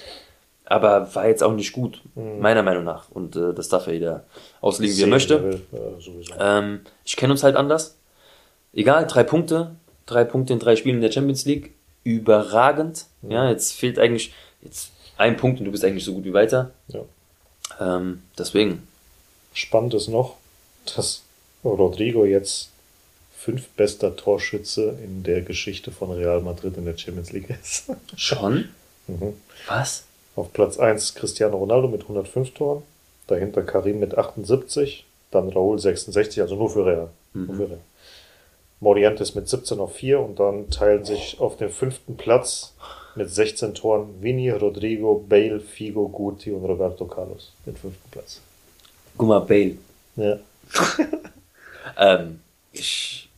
[0.66, 2.40] Aber war jetzt auch nicht gut, Mhm.
[2.40, 3.10] meiner Meinung nach.
[3.12, 4.24] Und äh, das darf er jeder
[4.62, 5.44] auslegen, wie er möchte.
[5.44, 5.62] will,
[6.38, 6.60] Ja.
[6.60, 7.97] Ähm, ich kenne uns halt anders.
[8.74, 9.76] Egal, drei Punkte.
[10.06, 11.74] Drei Punkte in drei Spielen in der Champions League.
[12.04, 13.06] Überragend.
[13.22, 16.72] Ja, jetzt fehlt eigentlich jetzt ein Punkt und du bist eigentlich so gut wie weiter.
[16.88, 17.02] Ja.
[17.80, 18.88] Ähm, deswegen.
[19.54, 20.36] Spannend ist noch,
[20.96, 21.24] dass
[21.64, 22.70] Rodrigo jetzt
[23.38, 27.92] fünftbester Torschütze in der Geschichte von Real Madrid in der Champions League ist.
[28.16, 28.70] Schon?
[29.10, 29.36] Mhm.
[29.70, 30.04] Was?
[30.36, 32.84] Auf Platz 1 Cristiano Ronaldo mit 105 Toren,
[33.28, 37.10] dahinter Karim mit 78, dann Raúl 66, also nur für Real.
[37.34, 37.80] Nur für Real.
[38.80, 42.74] Morientes mit 17 auf 4 und dann teilen sich auf dem fünften Platz
[43.16, 48.42] mit 16 Toren Vini, Rodrigo, Bale, Figo, Guti und Roberto Carlos mit fünften Platz.
[49.18, 49.78] Guck mal, Bale.
[50.16, 50.38] Ja.
[51.96, 52.42] Ähm,
[52.74, 53.30] ich,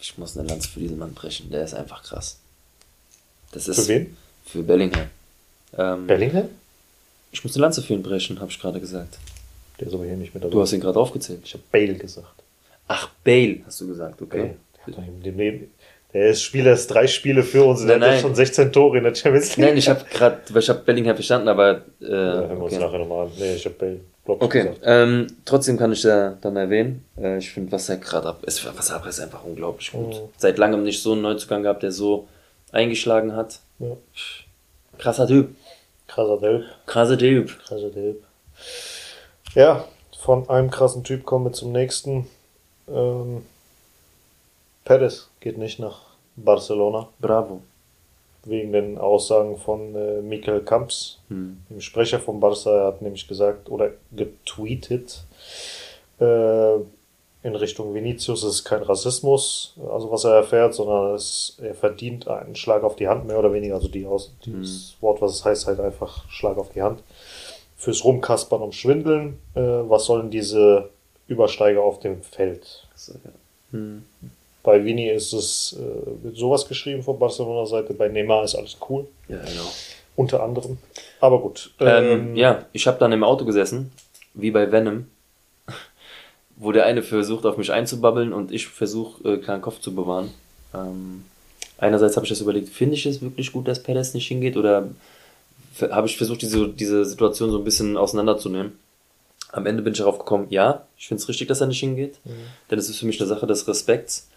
[0.00, 1.50] ich muss eine Lanze für diesen Mann brechen.
[1.50, 2.38] Der ist einfach krass.
[3.52, 4.16] Das ist Für wen?
[4.46, 5.06] Für Bellingham.
[5.76, 6.48] Ähm, Bellingham?
[7.32, 9.18] ich muss eine Lanze für ihn brechen, habe ich gerade gesagt.
[9.78, 10.52] Der ist aber hier nicht mit dabei.
[10.52, 11.40] Du hast ihn gerade aufgezählt.
[11.44, 12.42] ich habe Bale gesagt.
[12.88, 14.38] Ach, Bale, hast du gesagt, okay.
[14.38, 14.56] Bale.
[16.12, 19.04] Der, Spieler, ist drei Spiele für uns und der Nein, hat schon 16 Tore in
[19.04, 19.66] der Champions League.
[19.68, 22.84] Nein, ich habe gerade, ich habe Bellingham verstanden, aber äh, Ja, hören wir uns okay.
[22.84, 23.32] nachher nochmal an.
[23.38, 24.00] Nee, ich habe.
[24.24, 28.28] Block Okay, ähm, trotzdem kann ich da dann erwähnen, äh, ich finde, was er gerade
[28.28, 30.14] ab ist, was er ab ist einfach unglaublich gut.
[30.14, 30.28] Mhm.
[30.36, 32.28] Seit langem nicht so einen Neuzugang gehabt, der so
[32.72, 33.60] eingeschlagen hat.
[33.78, 33.96] Ja.
[34.98, 35.48] Krasser Typ,
[36.06, 36.64] Krasser Delp.
[36.86, 37.58] krasser Typ.
[37.64, 38.22] Krasser Delp.
[39.54, 39.84] Ja,
[40.18, 42.26] von einem krassen Typ kommen wir zum nächsten.
[42.88, 43.42] Ähm,
[44.90, 46.00] Perez geht nicht nach
[46.34, 47.62] Barcelona Bravo.
[48.44, 51.58] wegen den Aussagen von äh, Michael Kamps, Hm.
[51.70, 52.70] dem Sprecher von Barca.
[52.76, 55.22] Er hat nämlich gesagt oder getweetet
[56.18, 56.74] äh,
[57.44, 62.26] in Richtung Vinicius, es ist kein Rassismus, also was er erfährt, sondern es, er verdient
[62.26, 63.76] einen Schlag auf die Hand, mehr oder weniger.
[63.76, 67.00] Also die Aus, dieses Wort, was es heißt, halt einfach Schlag auf die Hand.
[67.76, 69.38] Fürs Rumkaspern und Schwindeln.
[69.54, 70.90] Äh, was sollen diese
[71.28, 72.88] Übersteiger auf dem Feld?
[72.96, 73.30] So, ja.
[73.70, 74.04] Hm.
[74.62, 79.06] Bei Vini ist es äh, wird sowas geschrieben von Barcelona-Seite, bei Neymar ist alles cool,
[79.28, 79.70] ja, genau.
[80.16, 80.78] unter anderem.
[81.20, 81.72] Aber gut.
[81.80, 83.90] Ähm, ja, ich habe dann im Auto gesessen,
[84.34, 85.06] wie bei Venom,
[86.56, 90.30] wo der eine versucht, auf mich einzubabbeln und ich versuche, äh, klaren Kopf zu bewahren.
[90.74, 91.24] Ähm,
[91.78, 94.90] einerseits habe ich das überlegt, finde ich es wirklich gut, dass Perez nicht hingeht oder
[95.90, 98.72] habe ich versucht, diese, diese Situation so ein bisschen auseinanderzunehmen.
[99.52, 102.18] Am Ende bin ich darauf gekommen, ja, ich finde es richtig, dass er nicht hingeht,
[102.70, 104.28] denn es ist für mich eine Sache des Respekts,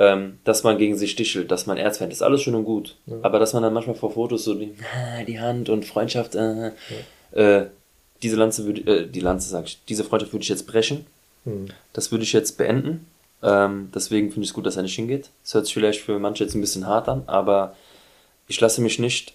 [0.00, 3.38] ähm, dass man gegen sich stichelt, dass man Erzfeind ist, alles schön und gut, aber
[3.38, 4.72] dass man dann manchmal vor Fotos so die,
[5.28, 6.72] die Hand und Freundschaft, äh,
[7.32, 7.66] äh,
[8.22, 11.06] diese Lanze würde, äh, die Lanze sag ich, diese Freundschaft würde ich jetzt brechen,
[11.44, 11.68] Hm.
[11.94, 13.06] das würde ich jetzt beenden,
[13.42, 15.30] ähm, deswegen finde ich es gut, dass er nicht hingeht.
[15.42, 17.74] Es hört sich vielleicht für manche jetzt ein bisschen hart an, aber
[18.48, 19.32] ich lasse mich nicht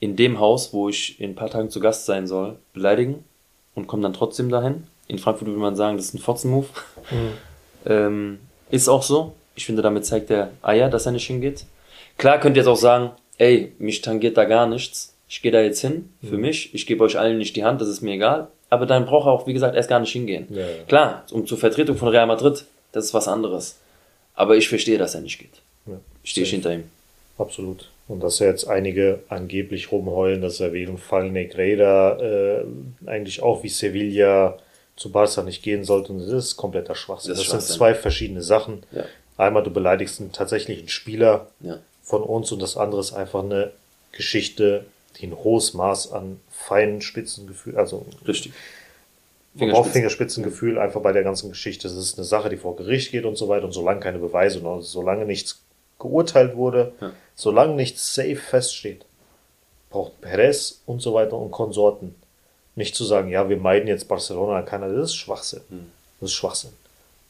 [0.00, 3.22] in dem Haus, wo ich in ein paar Tagen zu Gast sein soll, beleidigen
[3.76, 4.88] und komme dann trotzdem dahin.
[5.06, 6.68] In Frankfurt würde man sagen, das ist ein Fotzen-Move.
[7.86, 8.38] Ähm,
[8.70, 9.34] ist auch so.
[9.56, 11.64] Ich finde, damit zeigt er Eier, dass er nicht hingeht.
[12.18, 15.14] Klar könnt ihr jetzt auch sagen, ey, mich tangiert da gar nichts.
[15.28, 16.74] Ich gehe da jetzt hin, für mich.
[16.74, 18.48] Ich gebe euch allen nicht die Hand, das ist mir egal.
[18.70, 20.46] Aber dann braucht er auch, wie gesagt, erst gar nicht hingehen.
[20.50, 20.66] Ja, ja.
[20.86, 23.78] Klar, um zur Vertretung von Real Madrid, das ist was anderes.
[24.34, 25.62] Aber ich verstehe, dass er nicht geht.
[25.86, 26.84] Ja, Stehe ich hinter ihm.
[27.38, 27.88] Absolut.
[28.06, 32.64] Und dass jetzt einige angeblich rumheulen, dass er wegen Fall Negreira äh,
[33.06, 34.58] eigentlich auch wie Sevilla
[34.96, 36.12] zu Barca nicht gehen sollte.
[36.12, 37.30] Und das ist kompletter Schwachsinn.
[37.30, 37.76] Das Das, ist sind Schwachsinn.
[37.76, 38.82] zwei verschiedene Sachen.
[38.92, 39.04] Ja.
[39.36, 41.78] Einmal du beleidigst einen tatsächlichen Spieler Ja.
[42.02, 43.72] von uns und das andere ist einfach eine
[44.12, 44.84] Geschichte,
[45.18, 48.52] die ein hohes Maß an feinen Spitzengefühl, also Richtig.
[49.54, 51.88] braucht Fingerspitzengefühl einfach bei der ganzen Geschichte.
[51.88, 53.64] Das ist eine Sache, die vor Gericht geht und so weiter.
[53.66, 55.60] Und solange keine Beweise und solange nichts
[55.98, 57.12] geurteilt wurde, Ja.
[57.34, 59.04] solange nichts safe feststeht,
[59.90, 62.14] braucht Perez und so weiter und Konsorten
[62.76, 64.88] nicht zu sagen, ja, wir meiden jetzt Barcelona, keiner.
[64.88, 65.60] Das ist Schwachsinn.
[65.70, 65.86] Hm.
[66.20, 66.72] Das ist Schwachsinn.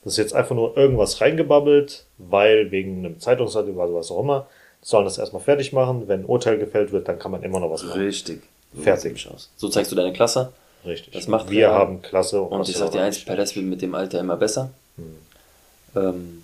[0.05, 4.47] Das ist jetzt einfach nur irgendwas reingebabbelt, weil wegen einem Zeitungsartikel oder was auch immer,
[4.83, 6.07] sollen das erstmal fertig machen.
[6.07, 8.03] Wenn ein Urteil gefällt wird, dann kann man immer noch was machen.
[8.03, 8.43] Richtig.
[8.83, 9.27] Fertig.
[9.57, 10.53] So zeigst du deine Klasse.
[10.85, 11.15] Richtig.
[11.15, 13.25] Das macht wir haben Klasse Und ich sag dir eins.
[13.25, 14.71] Perez wird mit dem Alter immer besser.
[14.97, 15.17] Hm.
[15.97, 16.43] Ähm,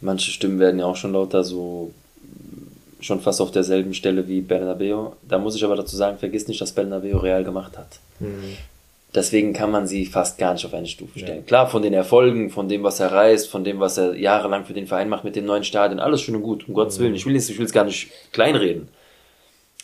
[0.00, 1.92] manche Stimmen werden ja auch schon lauter, so
[3.00, 5.10] schon fast auf derselben Stelle wie Bernabeu.
[5.22, 8.00] Da muss ich aber dazu sagen, vergiss nicht, dass Bernabeu Real gemacht hat.
[8.18, 8.56] Hm.
[9.16, 11.46] Deswegen kann man sie fast gar nicht auf eine Stufe stellen.
[11.46, 14.74] Klar, von den Erfolgen, von dem, was er reißt, von dem, was er jahrelang für
[14.74, 17.14] den Verein macht mit dem neuen Stadion, alles schön und gut, um Gottes Willen.
[17.14, 18.88] Ich will es ich will's gar nicht kleinreden.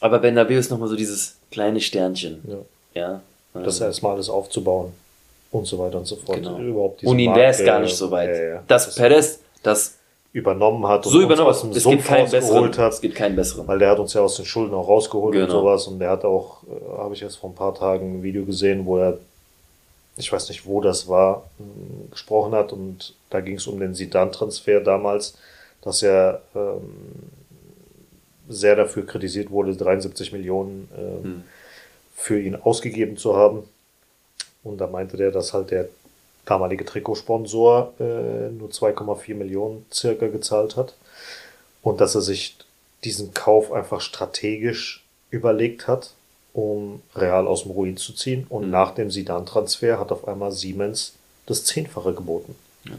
[0.00, 2.42] Aber Bernabeu ist nochmal so dieses kleine Sternchen.
[2.94, 3.22] Ja.
[3.54, 3.62] Ja.
[3.62, 4.92] Das ähm, erstmal alles aufzubauen
[5.50, 6.38] und so weiter und so fort.
[6.38, 6.58] Genau.
[6.58, 8.30] Überhaupt diese und ihn wäre es gar nicht so weit.
[8.36, 9.96] ja, ja, Dass das Perez das
[10.32, 11.76] übernommen hat und so uns übernommen aus dem hat.
[11.76, 12.92] Es Sumpf rausgeholt hat.
[12.94, 13.66] Es gibt keinen besseren.
[13.68, 15.60] Weil der hat uns ja aus den Schulden auch rausgeholt und Genau.
[15.60, 15.86] sowas.
[15.86, 18.86] Und der hat auch, äh, habe ich jetzt vor ein paar Tagen ein Video gesehen,
[18.86, 19.18] wo er,
[20.16, 22.72] ich weiß nicht, wo das war, mh, gesprochen hat.
[22.72, 25.36] Und da ging es um den Sidan-Transfer damals,
[25.82, 26.80] dass er ähm,
[28.48, 31.42] sehr dafür kritisiert wurde, 73 Millionen ähm, Hm.
[32.16, 33.64] für ihn ausgegeben zu haben.
[34.64, 35.88] Und da meinte der, dass halt der
[36.44, 40.94] damalige Trikotsponsor äh, nur 2,4 Millionen circa gezahlt hat
[41.82, 42.56] und dass er sich
[43.04, 46.10] diesen Kauf einfach strategisch überlegt hat,
[46.52, 48.46] um Real aus dem Ruin zu ziehen.
[48.48, 48.70] Und Mhm.
[48.70, 51.14] nach dem Sidan-Transfer hat auf einmal Siemens
[51.46, 52.54] das Zehnfache geboten.
[52.84, 52.92] Ja.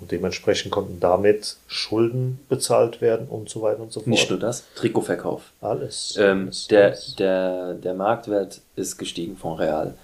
[0.00, 4.08] Und dementsprechend konnten damit Schulden bezahlt werden und so weiter und so fort.
[4.08, 5.42] Nicht nur das, Trikotverkauf.
[5.60, 6.16] alles.
[6.18, 7.14] Ähm, alles, der, alles.
[7.16, 9.94] der, der Marktwert ist gestiegen von Real.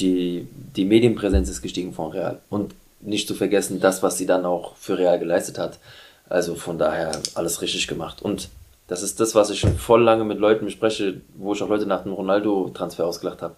[0.00, 2.40] Die, die Medienpräsenz ist gestiegen von Real.
[2.48, 5.78] Und nicht zu vergessen, das, was sie dann auch für Real geleistet hat.
[6.28, 8.22] Also von daher alles richtig gemacht.
[8.22, 8.48] Und
[8.86, 12.02] das ist das, was ich voll lange mit Leuten bespreche, wo ich auch Leute nach
[12.02, 13.56] dem Ronaldo-Transfer ausgelacht habe.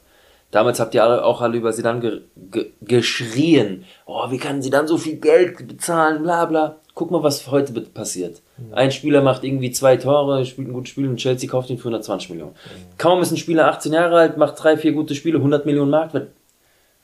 [0.51, 3.85] Damals habt ihr alle, auch alle über sie dann ge, ge, geschrien.
[4.07, 6.77] Oh, wie kann sie dann so viel Geld bezahlen, bla bla.
[6.95, 8.41] Guck mal, was heute passiert.
[8.71, 11.89] Ein Spieler macht irgendwie zwei Tore, spielt ein gutes Spiel und Chelsea kauft ihn für
[11.89, 12.55] 120 Millionen.
[12.99, 16.29] Kaum ist ein Spieler 18 Jahre alt, macht drei, vier gute Spiele, 100 Millionen Marktwert.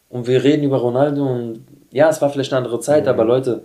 [0.09, 3.65] Und wir reden über Ronaldo und ja, es war vielleicht eine andere Zeit, aber Leute,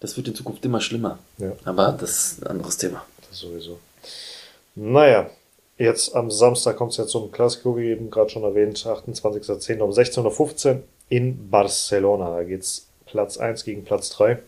[0.00, 1.18] das wird in Zukunft immer schlimmer.
[1.38, 1.52] Ja.
[1.64, 3.04] Aber das ist ein anderes Thema.
[3.28, 3.78] Das sowieso.
[4.74, 5.30] Naja,
[5.78, 9.78] jetzt am Samstag kommt es ja zum Klassiko, wie eben gerade schon erwähnt, 28.10.
[9.80, 12.30] um 16.15 Uhr in Barcelona.
[12.30, 14.38] Da geht's Platz 1 gegen Platz 3.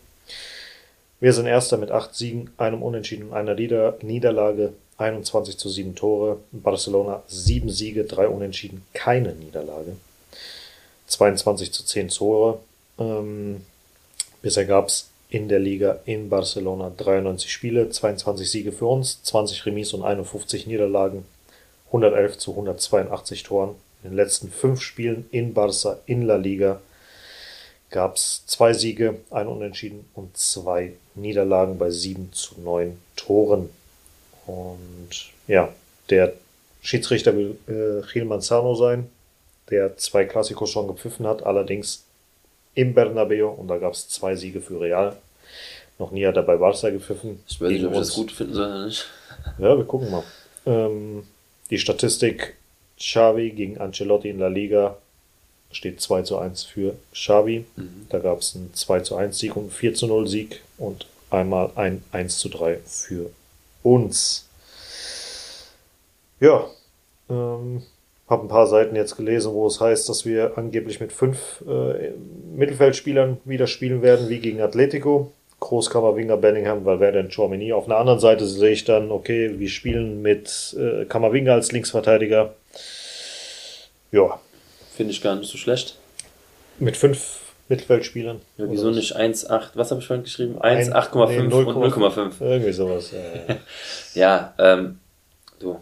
[1.21, 4.73] Wir sind Erster mit 8 Siegen, einem Unentschieden und einer Nieder Niederlage.
[4.97, 6.39] 21 zu 7 Tore.
[6.51, 9.97] Barcelona 7 Siege, 3 Unentschieden, keine Niederlage.
[11.07, 12.59] 22 zu 10 Tore.
[12.97, 13.65] Ähm,
[14.41, 19.65] bisher gab es in der Liga in Barcelona 93 Spiele, 22 Siege für uns, 20
[19.65, 21.25] Remis und 51 Niederlagen,
[21.87, 23.75] 111 zu 182 Toren.
[24.03, 26.79] In den letzten fünf Spielen in Barca in La Liga
[27.89, 33.69] gab es zwei Siege, ein Unentschieden und zwei Niederlagen bei 7 zu 9 Toren.
[34.45, 35.09] Und
[35.47, 35.69] ja,
[36.09, 36.33] der
[36.81, 39.09] Schiedsrichter will äh, Gil Manzano sein,
[39.69, 42.05] der zwei Klassikos schon gepfiffen hat, allerdings
[42.75, 45.17] im Bernabeu und da gab es zwei Siege für Real.
[45.97, 47.43] Noch nie hat er bei Barca gepfiffen.
[47.47, 49.05] Ich weiß nicht, ob ich das gut finden soll oder nicht.
[49.57, 50.23] Ja, wir gucken mal.
[50.65, 51.23] Ähm,
[51.69, 52.55] die Statistik
[52.97, 54.97] Xavi gegen Ancelotti in La Liga
[55.71, 57.65] steht 2 zu 1 für Xavi.
[58.09, 61.05] Da gab es einen 2 zu 1 Sieg und einen 4 zu 0 Sieg und
[61.29, 63.29] einmal ein 1 zu 3 für
[63.83, 64.47] uns.
[66.39, 66.65] Ja,
[67.29, 67.83] ähm,
[68.29, 72.11] habe ein paar Seiten jetzt gelesen, wo es heißt, dass wir angeblich mit fünf äh,
[72.55, 75.31] Mittelfeldspielern wieder spielen werden, wie gegen Atletico.
[75.59, 77.73] Groß, Kammerwinger, Bellingham, Valverde und Chouameni.
[77.73, 82.53] Auf einer anderen Seite sehe ich dann, okay, wir spielen mit äh, Kammerwinger als Linksverteidiger.
[84.11, 84.39] Ja,
[84.99, 85.95] Finde ich gar nicht so schlecht.
[86.77, 87.39] mit fünf
[87.69, 88.41] Mittelfeldspielern.
[88.57, 89.69] Ja, wieso nicht 1,8?
[89.75, 90.59] Was habe ich vorhin geschrieben?
[90.59, 92.41] Ein- 1, 8,5 nee, und 0,5.
[92.41, 93.11] Irgendwie sowas.
[93.13, 93.57] Ja, ja.
[94.13, 94.99] Ja, ähm,
[95.59, 95.79] du.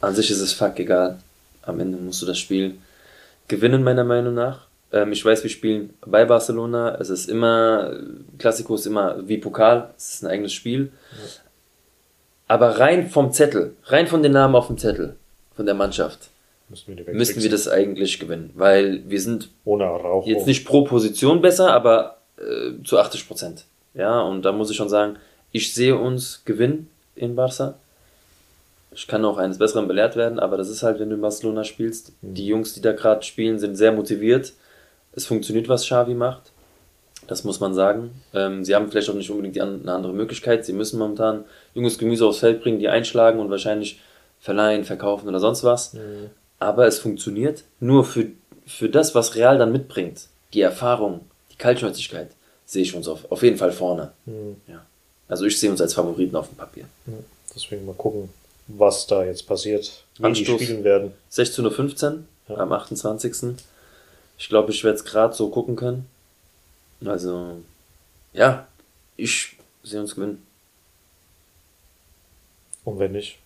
[0.00, 1.18] An sich ist es fuck egal.
[1.60, 2.78] Am Ende musst du das Spiel
[3.48, 4.66] gewinnen, meiner Meinung nach.
[4.94, 6.94] Ähm, ich weiß, wir spielen bei Barcelona.
[6.98, 8.00] Es ist immer,
[8.38, 9.90] Klassiko ist immer wie Pokal.
[9.98, 10.90] Es ist ein eigenes Spiel.
[12.48, 15.16] Aber rein vom Zettel, rein von den Namen auf dem Zettel,
[15.54, 16.30] von der Mannschaft,
[16.70, 18.50] Müssen wir, müssten wir das eigentlich gewinnen.
[18.54, 23.64] Weil wir sind Ohne jetzt nicht pro Position besser, aber äh, zu 80 Prozent.
[23.94, 25.16] Ja, und da muss ich schon sagen,
[25.50, 27.74] ich sehe uns gewinnen in Barca.
[28.92, 31.64] Ich kann auch eines Besseren belehrt werden, aber das ist halt, wenn du in Barcelona
[31.64, 32.12] spielst.
[32.22, 34.52] Die Jungs, die da gerade spielen, sind sehr motiviert.
[35.12, 36.52] Es funktioniert, was Xavi macht.
[37.26, 38.10] Das muss man sagen.
[38.32, 40.64] Ähm, sie haben vielleicht auch nicht unbedingt an, eine andere Möglichkeit.
[40.64, 41.44] Sie müssen momentan
[41.74, 44.00] junges Gemüse aufs Feld bringen, die einschlagen und wahrscheinlich
[44.40, 45.94] verleihen, verkaufen oder sonst was.
[46.60, 48.26] Aber es funktioniert nur für,
[48.66, 50.28] für das, was Real dann mitbringt.
[50.54, 52.30] Die Erfahrung, die Kaltschnäuzigkeit,
[52.66, 54.12] sehe ich uns auf, auf jeden Fall vorne.
[54.68, 54.84] Ja.
[55.28, 56.84] Also ich sehe uns als Favoriten auf dem Papier.
[57.54, 58.28] Deswegen mal gucken,
[58.68, 60.58] was da jetzt passiert, wie Anstoß.
[60.58, 61.12] die spielen werden.
[61.32, 63.56] 16.15 Uhr am 28.
[64.38, 66.06] Ich glaube, ich werde es gerade so gucken können.
[67.04, 67.56] Also,
[68.32, 68.66] ja,
[69.16, 70.44] ich sehe uns gewinnen.
[72.84, 73.38] Und wenn nicht,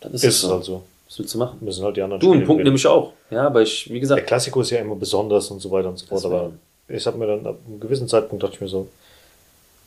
[0.00, 0.54] Dann ist ist, es es so.
[0.54, 0.84] halt so.
[1.08, 1.58] Was willst du machen?
[1.60, 3.12] Müssen halt die anderen Du, einen Punkt nehme ich auch.
[3.30, 5.98] Ja, aber ich, wie Der gesagt, Klassiko ist ja immer besonders und so weiter und
[5.98, 6.52] so fort, aber
[6.88, 8.88] ich habe mir dann ab einem gewissen Zeitpunkt dachte ich mir so,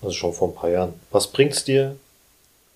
[0.02, 1.96] also schon vor ein paar Jahren, was bringt's dir,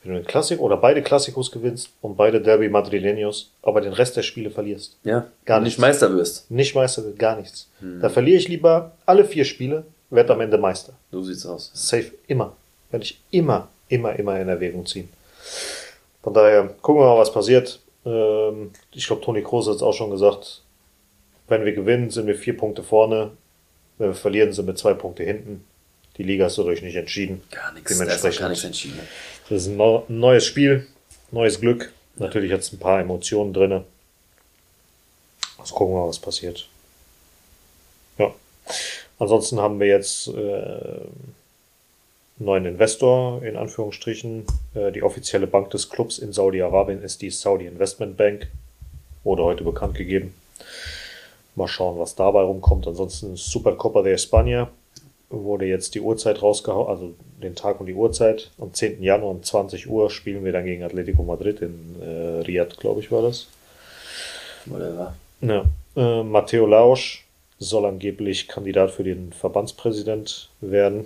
[0.04, 4.18] wenn du den Klassik oder beide Klassikos gewinnst und beide Derby Madrileños, aber den Rest
[4.18, 4.98] der Spiele verlierst?
[5.06, 5.80] ja, Gar nicht nichts.
[5.80, 6.52] Meister wirst.
[6.52, 7.70] Nicht Meister, wird gar nichts.
[7.80, 8.02] Hm.
[8.02, 10.92] Da verliere ich lieber alle vier Spiele, werde am Ende Meister.
[11.12, 11.72] So sieht's aus.
[11.74, 12.58] Safe, immer.
[12.92, 15.08] Werde ich immer, immer, immer in Erwägung ziehen.
[16.22, 17.80] Von daher, gucken wir mal, was passiert.
[18.06, 20.62] Ähm, ich glaube, Toni Kroos hat es auch schon gesagt.
[21.48, 23.32] Wenn wir gewinnen, sind wir vier Punkte vorne.
[23.98, 25.64] Wenn wir verlieren, sind wir zwei Punkte hinten.
[26.18, 27.42] Die Liga ist dadurch nicht entschieden.
[27.52, 27.98] Gar nichts.
[27.98, 29.00] Da ist auch gar nichts entschieden.
[29.50, 30.88] Das ist ein neu- neues Spiel,
[31.32, 31.92] neues Glück.
[32.18, 33.84] Natürlich hat es ein paar Emotionen drin.
[35.58, 36.68] Also gucken wir mal, was passiert.
[38.18, 38.34] Ja,
[39.20, 41.02] Ansonsten haben wir jetzt äh,
[42.38, 44.46] neuen Investor, in Anführungsstrichen.
[44.74, 48.48] Äh, die offizielle Bank des Clubs in Saudi-Arabien ist die Saudi Investment Bank.
[49.24, 50.34] Wurde heute bekannt gegeben.
[51.56, 52.88] Mal schauen, was dabei rumkommt.
[52.88, 54.68] Ansonsten Supercopa de España
[55.30, 58.52] wurde jetzt die Uhrzeit rausgehauen, also den Tag und die Uhrzeit.
[58.60, 59.02] Am 10.
[59.02, 63.12] Januar um 20 Uhr spielen wir dann gegen Atletico Madrid in äh, Riyadh, glaube ich,
[63.12, 63.48] war das.
[64.66, 65.16] Whatever.
[65.42, 65.66] Ja.
[65.96, 67.26] Äh, Matteo Lausch
[67.60, 71.06] soll angeblich Kandidat für den Verbandspräsident werden.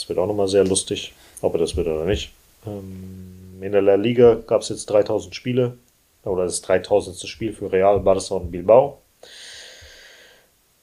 [0.00, 2.30] Das wird auch nochmal sehr lustig, ob er das wird oder nicht.
[2.66, 5.76] Ähm, in der La Liga gab es jetzt 3000 Spiele,
[6.24, 7.28] oder das 3000.
[7.28, 9.02] Spiel für Real, Barça und Bilbao.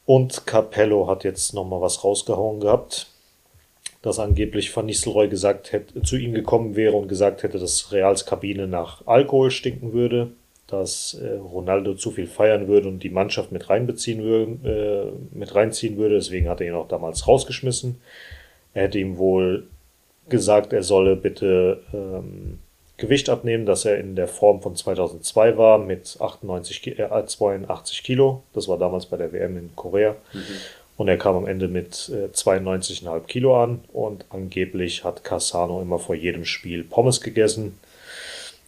[0.06, 3.08] Und Capello hat jetzt nochmal was rausgehauen gehabt,
[4.04, 8.28] dass angeblich Van Nistelrooy gesagt hätte, zu ihm gekommen wäre und gesagt hätte, dass Reals
[8.28, 10.30] Kabine nach Alkohol stinken würde,
[10.68, 15.56] dass äh, Ronaldo zu viel feiern würde und die Mannschaft mit reinbeziehen würde, äh, mit
[15.56, 16.16] reinziehen würde.
[16.16, 18.00] Deswegen hat er ihn auch damals rausgeschmissen.
[18.78, 19.66] Er hätte ihm wohl
[20.30, 22.60] gesagt, er solle bitte ähm,
[22.98, 28.44] Gewicht abnehmen, dass er in der Form von 2002 war mit 98, äh, 82 Kilo.
[28.54, 30.16] Das war damals bei der WM in Korea.
[30.32, 30.42] Mhm.
[30.96, 35.98] Und er kam am Ende mit äh, 92,5 Kilo an und angeblich hat Cassano immer
[35.98, 37.80] vor jedem Spiel Pommes gegessen.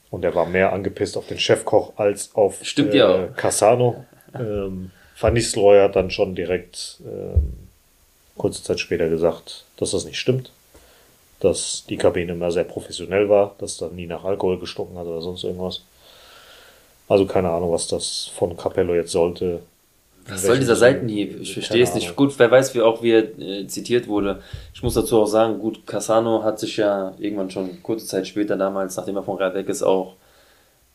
[0.10, 4.06] Und er war mehr angepisst auf den Chefkoch als auf Stimmt äh, ja Cassano.
[4.34, 4.90] Ähm,
[5.20, 7.70] Van Nistelrooy hat dann schon direkt ähm,
[8.40, 10.52] kurze Zeit später gesagt, dass das nicht stimmt.
[11.40, 15.22] Dass die Kabine immer sehr professionell war, dass da nie nach Alkohol gestunken hat oder
[15.22, 15.82] sonst irgendwas.
[17.08, 19.62] Also keine Ahnung, was das von Capello jetzt sollte.
[20.28, 21.42] Was soll dieser Seitenhieb?
[21.42, 22.16] Ich verstehe es nicht.
[22.16, 24.44] Gut, wer weiß, wie auch wie er äh, zitiert wurde.
[24.76, 28.58] Ich muss dazu auch sagen, gut, Cassano hat sich ja irgendwann schon kurze Zeit später
[28.58, 30.14] damals, nachdem er von Real weg ist, auch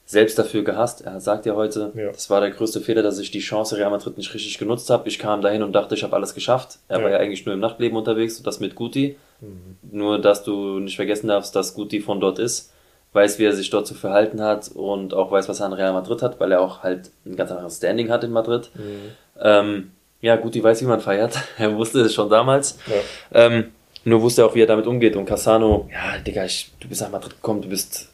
[0.07, 1.03] selbst dafür gehasst.
[1.03, 2.09] Er sagt ja heute, ja.
[2.09, 5.09] das war der größte Fehler, dass ich die Chance Real Madrid nicht richtig genutzt habe.
[5.09, 6.79] Ich kam dahin und dachte, ich habe alles geschafft.
[6.89, 7.05] Er ja.
[7.05, 9.17] war ja eigentlich nur im Nachtleben unterwegs und das mit Guti.
[9.41, 9.77] Mhm.
[9.91, 12.73] Nur, dass du nicht vergessen darfst, dass Guti von dort ist,
[13.15, 15.93] weiß, wie er sich dort zu verhalten hat und auch weiß, was er an Real
[15.93, 18.71] Madrid hat, weil er auch halt ein ganz anderes Standing hat in Madrid.
[18.75, 19.11] Mhm.
[19.41, 19.91] Ähm,
[20.21, 21.39] ja, Guti weiß, wie man feiert.
[21.59, 22.79] er wusste es schon damals.
[22.87, 23.47] Ja.
[23.47, 23.73] Ähm,
[24.05, 25.17] nur wusste er auch, wie er damit umgeht.
[25.17, 28.11] Und Cassano, ja, Digga, ich, du bist nach Madrid gekommen, du bist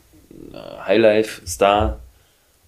[0.53, 2.01] äh, Highlife, Star.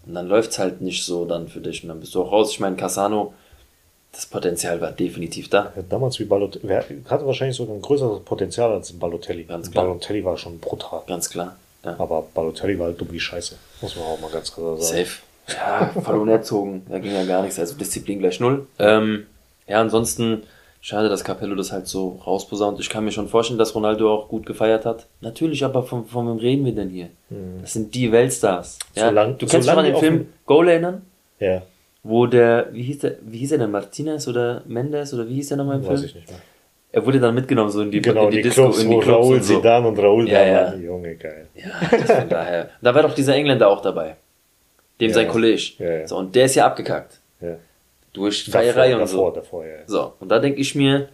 [0.06, 1.82] Und dann läuft es halt nicht so dann für dich.
[1.82, 2.50] Und dann bist du auch raus.
[2.52, 3.34] Ich meine, Cassano,
[4.12, 5.72] das Potenzial war definitiv da.
[5.76, 9.44] Ja, damals wie Balotelli, hatte wahrscheinlich sogar ein größeres Potenzial als Balotelli.
[9.44, 9.84] Ganz klar.
[9.84, 11.02] Balotelli war schon brutal.
[11.06, 11.56] Ganz klar.
[11.84, 11.96] Ja.
[11.98, 13.56] Aber Balotelli war halt dumm wie Scheiße.
[13.80, 15.04] Muss man auch mal ganz klar sagen.
[15.04, 15.22] Safe.
[15.48, 16.86] Ja, voll unerzogen.
[16.88, 17.58] Da ging ja gar nichts.
[17.58, 18.66] Also Disziplin gleich null.
[18.78, 19.26] Ähm,
[19.66, 20.42] ja, ansonsten
[20.84, 22.80] Schade, dass Capello das halt so rausposaunt.
[22.80, 25.06] Ich kann mir schon vorstellen, dass Ronaldo auch gut gefeiert hat.
[25.20, 27.08] Natürlich, aber von, von wem reden wir denn hier?
[27.30, 27.60] Mhm.
[27.60, 28.80] Das sind die Weltstars.
[28.96, 31.02] Ja, solang, du kannst dich an den Film Goal erinnern?
[31.38, 31.62] Ja.
[32.02, 35.50] Wo der, wie hieß der, wie hieß er denn, Martinez oder Mendes oder wie hieß
[35.50, 36.02] der nochmal im Weiß Film?
[36.02, 36.40] Weiß ich nicht mehr.
[36.90, 38.98] Er wurde dann mitgenommen, so in die, genau, in die, die Disco, Clubs, in die
[38.98, 39.56] Clubs Raoul und so.
[39.58, 40.74] Zidane und Raoul ja, ja.
[40.74, 41.46] Junge, geil.
[41.54, 42.70] Ja, das von daher.
[42.82, 44.16] Da war doch dieser Engländer auch dabei.
[45.00, 45.62] Dem ja, sein Kollege.
[45.78, 46.08] Ja, ja.
[46.08, 47.20] So, und der ist ja abgekackt.
[47.40, 47.56] Ja.
[48.12, 49.40] Durch Feierei und davor, so.
[49.40, 49.76] Davor, ja.
[49.86, 51.08] So, und da denke ich mir,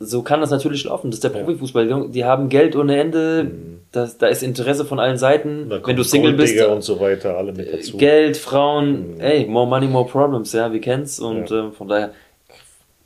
[0.00, 1.10] so kann das natürlich laufen.
[1.10, 2.08] Das ist der Profifußball.
[2.10, 3.44] Die haben Geld ohne Ende.
[3.44, 3.80] Mhm.
[3.92, 5.70] Das, da ist Interesse von allen Seiten.
[5.70, 6.60] Wenn du Single bist.
[6.60, 7.96] und so weiter, alle mit dazu.
[7.96, 9.20] Geld, Frauen, mhm.
[9.20, 11.20] ey, more money, more problems, ja, wir kennen's.
[11.20, 11.68] Und ja.
[11.68, 12.12] äh, von daher.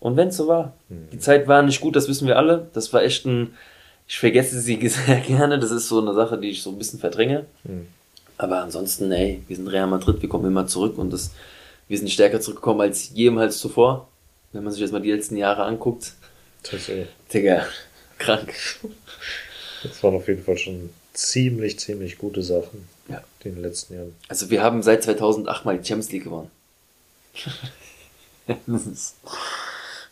[0.01, 0.73] Und wenn's so war.
[0.89, 1.09] Mhm.
[1.13, 2.69] Die Zeit war nicht gut, das wissen wir alle.
[2.73, 3.55] Das war echt ein.
[4.07, 5.59] Ich vergesse sie sehr gerne.
[5.59, 7.45] Das ist so eine Sache, die ich so ein bisschen verdränge.
[7.65, 7.89] Mhm.
[8.39, 11.33] Aber ansonsten, ey, wir sind Real Madrid, wir kommen immer zurück und das,
[11.89, 14.09] wir sind stärker zurückgekommen als jemals zuvor.
[14.53, 16.13] Wenn man sich jetzt mal die letzten Jahre anguckt,
[16.63, 17.09] Tatsächlich.
[17.33, 17.67] Digga,
[18.19, 18.55] krank.
[19.83, 23.23] Das waren auf jeden Fall schon ziemlich, ziemlich gute Sachen ja.
[23.45, 24.15] in den letzten Jahren.
[24.29, 26.51] Also wir haben seit 2008 mal die Champions League gewonnen.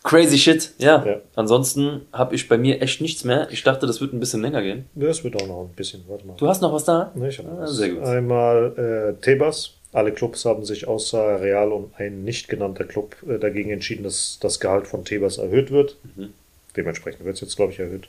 [0.04, 0.72] crazy shit.
[0.78, 1.04] Ja.
[1.04, 1.20] ja.
[1.34, 3.48] Ansonsten habe ich bei mir echt nichts mehr.
[3.50, 4.86] Ich dachte, das wird ein bisschen länger gehen.
[4.94, 6.04] Das wird auch noch ein bisschen.
[6.06, 6.36] Warte mal.
[6.36, 7.10] Du hast noch was da?
[7.14, 8.04] Nee, ich habe ah, Sehr gut.
[8.04, 9.72] Einmal äh, Tebas.
[9.96, 14.36] Alle Clubs haben sich außer Real und ein nicht genannter Club äh, dagegen entschieden, dass
[14.42, 15.96] das Gehalt von Tebas erhöht wird.
[16.14, 16.34] Mhm.
[16.76, 18.06] Dementsprechend wird es jetzt, glaube ich, erhöht.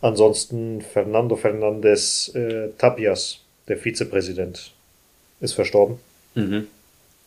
[0.00, 4.72] Ansonsten Fernando Fernandez äh, Tapias, der Vizepräsident,
[5.40, 5.98] ist verstorben.
[6.34, 6.68] Mhm.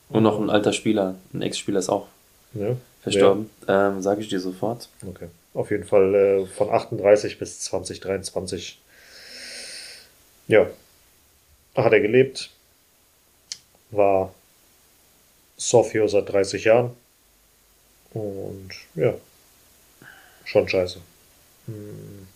[0.09, 2.07] Und noch ein alter Spieler, ein Ex-Spieler ist auch
[2.55, 2.75] ja.
[3.03, 3.51] verstorben.
[3.67, 4.89] Ähm, Sage ich dir sofort.
[5.07, 5.27] Okay.
[5.53, 8.81] Auf jeden Fall äh, von 38 bis 2023.
[10.47, 10.65] Ja.
[11.75, 12.49] Hat er gelebt.
[13.91, 14.33] War
[15.57, 16.91] Sofio seit 30 Jahren.
[18.13, 19.13] Und ja,
[20.45, 20.99] schon scheiße.
[21.67, 22.27] Hm,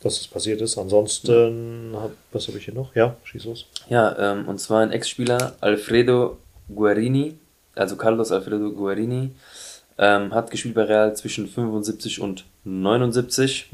[0.00, 0.78] dass das passiert ist.
[0.78, 2.94] Ansonsten, hab, was habe ich hier noch?
[2.94, 3.66] Ja, schieß los.
[3.88, 6.38] Ja, ähm, und zwar ein Ex-Spieler, Alfredo
[6.74, 7.38] Guarini,
[7.74, 9.30] also Carlos Alfredo Guarini,
[9.98, 13.68] Ähm, hat gespielt bei Real zwischen 75 und 79.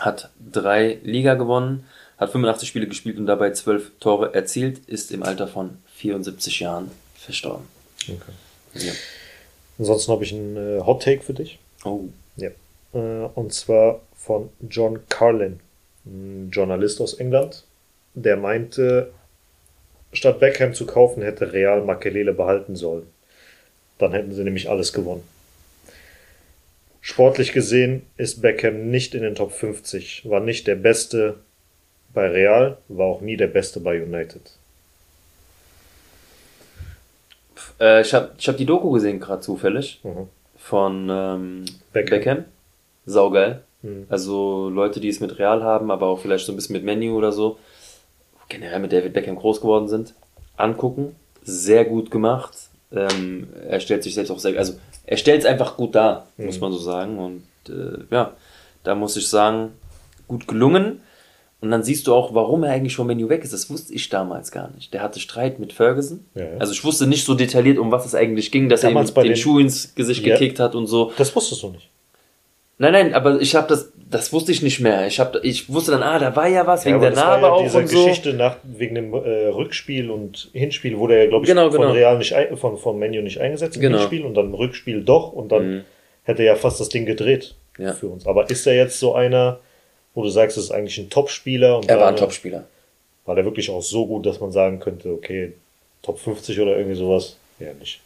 [0.00, 1.84] Hat drei Liga gewonnen.
[2.16, 4.80] Hat 85 Spiele gespielt und dabei 12 Tore erzielt.
[4.88, 7.66] Ist im Alter von 74 Jahren verstorben.
[8.02, 8.32] Okay.
[8.74, 8.92] Ja.
[9.78, 11.58] Ansonsten habe ich einen äh, Hot Take für dich.
[11.84, 12.04] Oh.
[12.36, 12.50] Ja.
[12.92, 15.60] Äh, und zwar von John Carlin,
[16.06, 17.64] ein Journalist aus England,
[18.14, 19.12] der meinte,
[20.12, 23.06] statt Beckham zu kaufen, hätte Real Makelele behalten sollen.
[23.98, 25.22] Dann hätten sie nämlich alles gewonnen.
[27.00, 31.36] Sportlich gesehen ist Beckham nicht in den Top 50, war nicht der Beste
[32.14, 34.52] bei Real, war auch nie der Beste bei United.
[37.80, 40.00] Äh, ich habe ich hab die Doku gesehen, gerade zufällig.
[40.02, 40.28] Mhm.
[40.56, 42.18] Von ähm, Beckham.
[42.18, 42.44] Beckham.
[43.06, 43.62] Saugeil.
[43.82, 44.06] Mhm.
[44.08, 47.16] Also Leute, die es mit Real haben, aber auch vielleicht so ein bisschen mit Menu
[47.16, 47.58] oder so,
[48.48, 50.14] generell mit David Beckham groß geworden sind,
[50.56, 51.14] angucken.
[51.42, 52.56] Sehr gut gemacht.
[52.92, 54.74] Ähm, er stellt sich selbst auch sehr, also
[55.06, 57.18] er stellt es einfach gut dar, muss man so sagen.
[57.18, 58.32] Und äh, ja,
[58.84, 59.72] da muss ich sagen,
[60.26, 61.02] gut gelungen.
[61.64, 63.52] Und dann siehst du auch, warum er eigentlich vom Menu weg ist.
[63.52, 64.92] Das wusste ich damals gar nicht.
[64.94, 66.24] Der hatte Streit mit Ferguson.
[66.34, 66.48] Ja, ja.
[66.58, 69.14] Also ich wusste nicht so detailliert, um was es eigentlich ging, dass Damals er ihm
[69.14, 70.34] bei den den- Schuh ins Gesicht Ja.
[70.36, 71.12] gekickt hat und so.
[71.16, 71.88] Das wusstest du nicht.
[72.76, 75.06] Nein, nein, aber ich habe das, das wusste ich nicht mehr.
[75.06, 77.52] Ich habe, ich wusste dann, ah, da war ja was wegen aber der Narbe ja
[77.52, 78.04] auch diese und so.
[78.04, 81.92] Geschichte nach, wegen dem äh, Rückspiel und Hinspiel wurde er, glaube ich, Genau, von genau.
[81.92, 83.98] Real nicht ein, von, von Menu nicht eingesetzt im Genau.
[83.98, 85.80] Hinspiel und dann im Rückspiel doch und dann Mhm.
[86.24, 87.92] hätte er ja fast das Ding gedreht Ja.
[87.92, 88.26] für uns.
[88.26, 89.60] Aber ist er jetzt so einer,
[90.14, 92.64] wo du sagst, das ist eigentlich ein Topspieler und Er war ein Topspieler.
[93.26, 95.52] War der wirklich auch so gut, dass man sagen könnte, okay,
[96.02, 97.36] Top 50 oder irgendwie sowas?
[97.58, 98.00] Ja, nicht.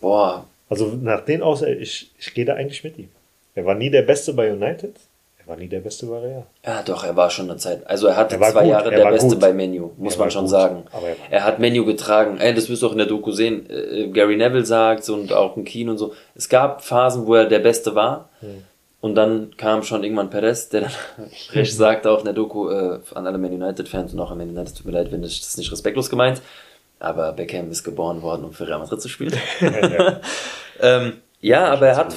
[0.00, 3.08] Boah, Also nach den aus, ich, ich gehe da eigentlich mit ihm.
[3.54, 4.94] Er war nie der Beste bei United,
[5.38, 6.46] er war nie der Beste bei Real.
[6.64, 7.86] ja doch, er war schon eine Zeit.
[7.86, 9.40] Also er hatte Er war zwei gut, Jahre er der Beste gut.
[9.40, 10.84] bei Menu, muss Er man schon gut, sagen.
[10.92, 12.38] aber er er hat Menu getragen.
[12.38, 13.68] Ey, das wirst du auch in der Doku sehen.
[13.70, 16.14] Äh, Gary Neville sagt und auch ein Keen und so.
[16.34, 18.28] Es gab Phasen, wo er der Beste war.
[18.40, 18.64] Hm.
[19.00, 20.92] Und dann kam schon irgendwann Perez, der dann
[21.52, 24.50] recht sagte auch in der Doku äh, an alle Man United-Fans und auch an Man
[24.50, 26.42] United, tut mir leid, wenn ich das nicht respektlos gemeint.
[26.98, 29.38] Aber Beckham ist geboren worden, um für Real Madrid zu spielen.
[30.80, 32.14] ähm, ja, aber er hat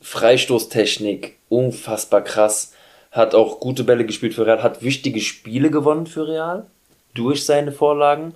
[0.00, 2.72] Freistoßtechnik, unfassbar krass.
[3.10, 6.66] Hat auch gute Bälle gespielt für Real, hat wichtige Spiele gewonnen für Real
[7.14, 8.34] durch seine Vorlagen.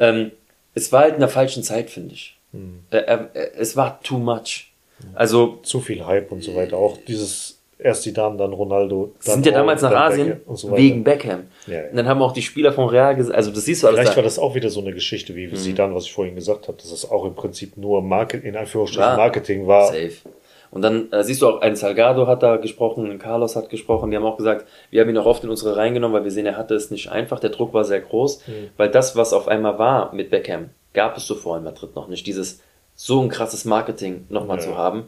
[0.00, 0.32] Ähm,
[0.74, 2.36] es war halt in der falschen Zeit, finde ich.
[2.90, 4.71] Äh, er, er, es war too much.
[5.14, 6.76] Also Zu viel Hype und so weiter.
[6.76, 9.12] Auch dieses erst die Damen, dann Ronaldo.
[9.24, 10.76] Dann sind ja damals nach Asien so weiter.
[10.80, 11.44] wegen Beckham.
[11.66, 11.88] Ja, ja.
[11.90, 14.12] Und dann haben auch die Spieler von Real gesagt, also das siehst du alles Vielleicht
[14.12, 14.16] da.
[14.18, 15.36] war das auch wieder so eine Geschichte, Mhm.
[15.50, 18.44] wie sie dann, was ich vorhin gesagt habe, dass es auch im Prinzip nur Market,
[18.44, 19.16] in Anführungsstrichen War.
[19.16, 19.86] Marketing war.
[19.88, 20.12] Safe.
[20.70, 24.10] Und dann äh, siehst du auch, ein Salgado hat da gesprochen, ein Carlos hat gesprochen,
[24.10, 26.46] die haben auch gesagt, wir haben ihn auch oft in unsere reingenommen, weil wir sehen,
[26.46, 28.42] er hatte es nicht einfach, der Druck war sehr groß,
[28.78, 32.26] weil das, was auf einmal war mit Beckham, gab es zuvor in Madrid noch nicht,
[32.26, 32.60] dieses
[33.04, 34.62] so ein krasses Marketing nochmal Ja.
[34.62, 35.04] zu haben,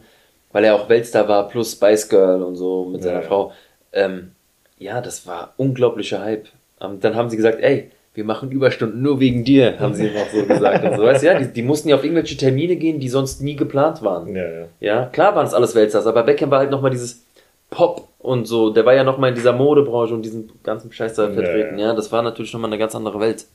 [0.51, 3.27] weil er auch Weltstar war, plus Spice Girl und so mit seiner Ja.
[3.27, 3.53] Frau.
[3.93, 4.31] Ähm,
[4.77, 6.47] ja, das war unglaublicher Hype.
[6.81, 10.29] Ähm, dann haben sie gesagt, ey, wir machen Überstunden nur wegen dir, haben sie noch
[10.29, 10.83] so gesagt.
[10.83, 13.55] Und so, weißt ja, die, die mussten ja auf irgendwelche Termine gehen, die sonst nie
[13.55, 14.35] geplant waren.
[14.35, 14.65] Ja, ja.
[14.81, 17.23] Ja, klar waren es alles Weltstars, aber Beckham war halt nochmal dieses
[17.69, 18.71] Pop und so.
[18.71, 21.77] Der war ja nochmal in dieser Modebranche und diesen ganzen Scheiß da Ja, vertreten.
[21.79, 21.87] ja.
[21.87, 23.45] Ja, das war natürlich nochmal eine ganz andere Welt.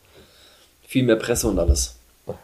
[0.86, 1.98] Viel mehr Presse und alles.
[2.26, 2.36] Gut.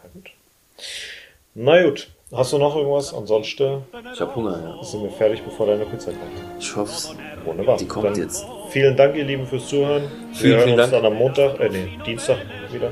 [1.59, 2.07] Na gut.
[2.31, 3.15] Hast du noch irgendwas?
[3.15, 3.83] Ansonsten
[4.13, 4.83] Ich hab Hunger, ja.
[4.83, 6.33] sind wir fertig, bevor deine Pizza kommt.
[6.59, 7.15] Ich hoff's.
[7.45, 7.77] Wunderbar.
[7.77, 8.45] Die kommt Dann jetzt.
[8.69, 10.03] Vielen Dank, ihr Lieben, fürs Zuhören.
[10.33, 11.03] Vielen, wir hören vielen uns Dank.
[11.03, 12.37] dann am Montag, äh, nee, Dienstag
[12.71, 12.91] wieder,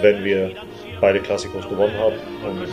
[0.00, 0.52] wenn wir
[1.00, 2.14] beide Klassikos gewonnen haben.
[2.46, 2.68] Und,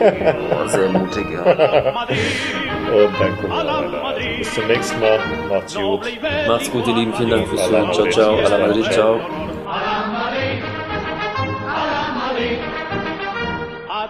[0.00, 1.40] Oh, sehr mutig, ja.
[1.42, 4.04] und dann gucken wir weiter.
[4.04, 5.20] Also, bis zum nächsten Mal.
[5.48, 6.00] Macht's gut.
[6.46, 7.14] Macht's gut, ihr Lieben.
[7.14, 7.92] Vielen Dank fürs Zuhören.
[7.94, 8.36] Ciao, ciao.
[8.44, 9.20] A la Madrid, ciao.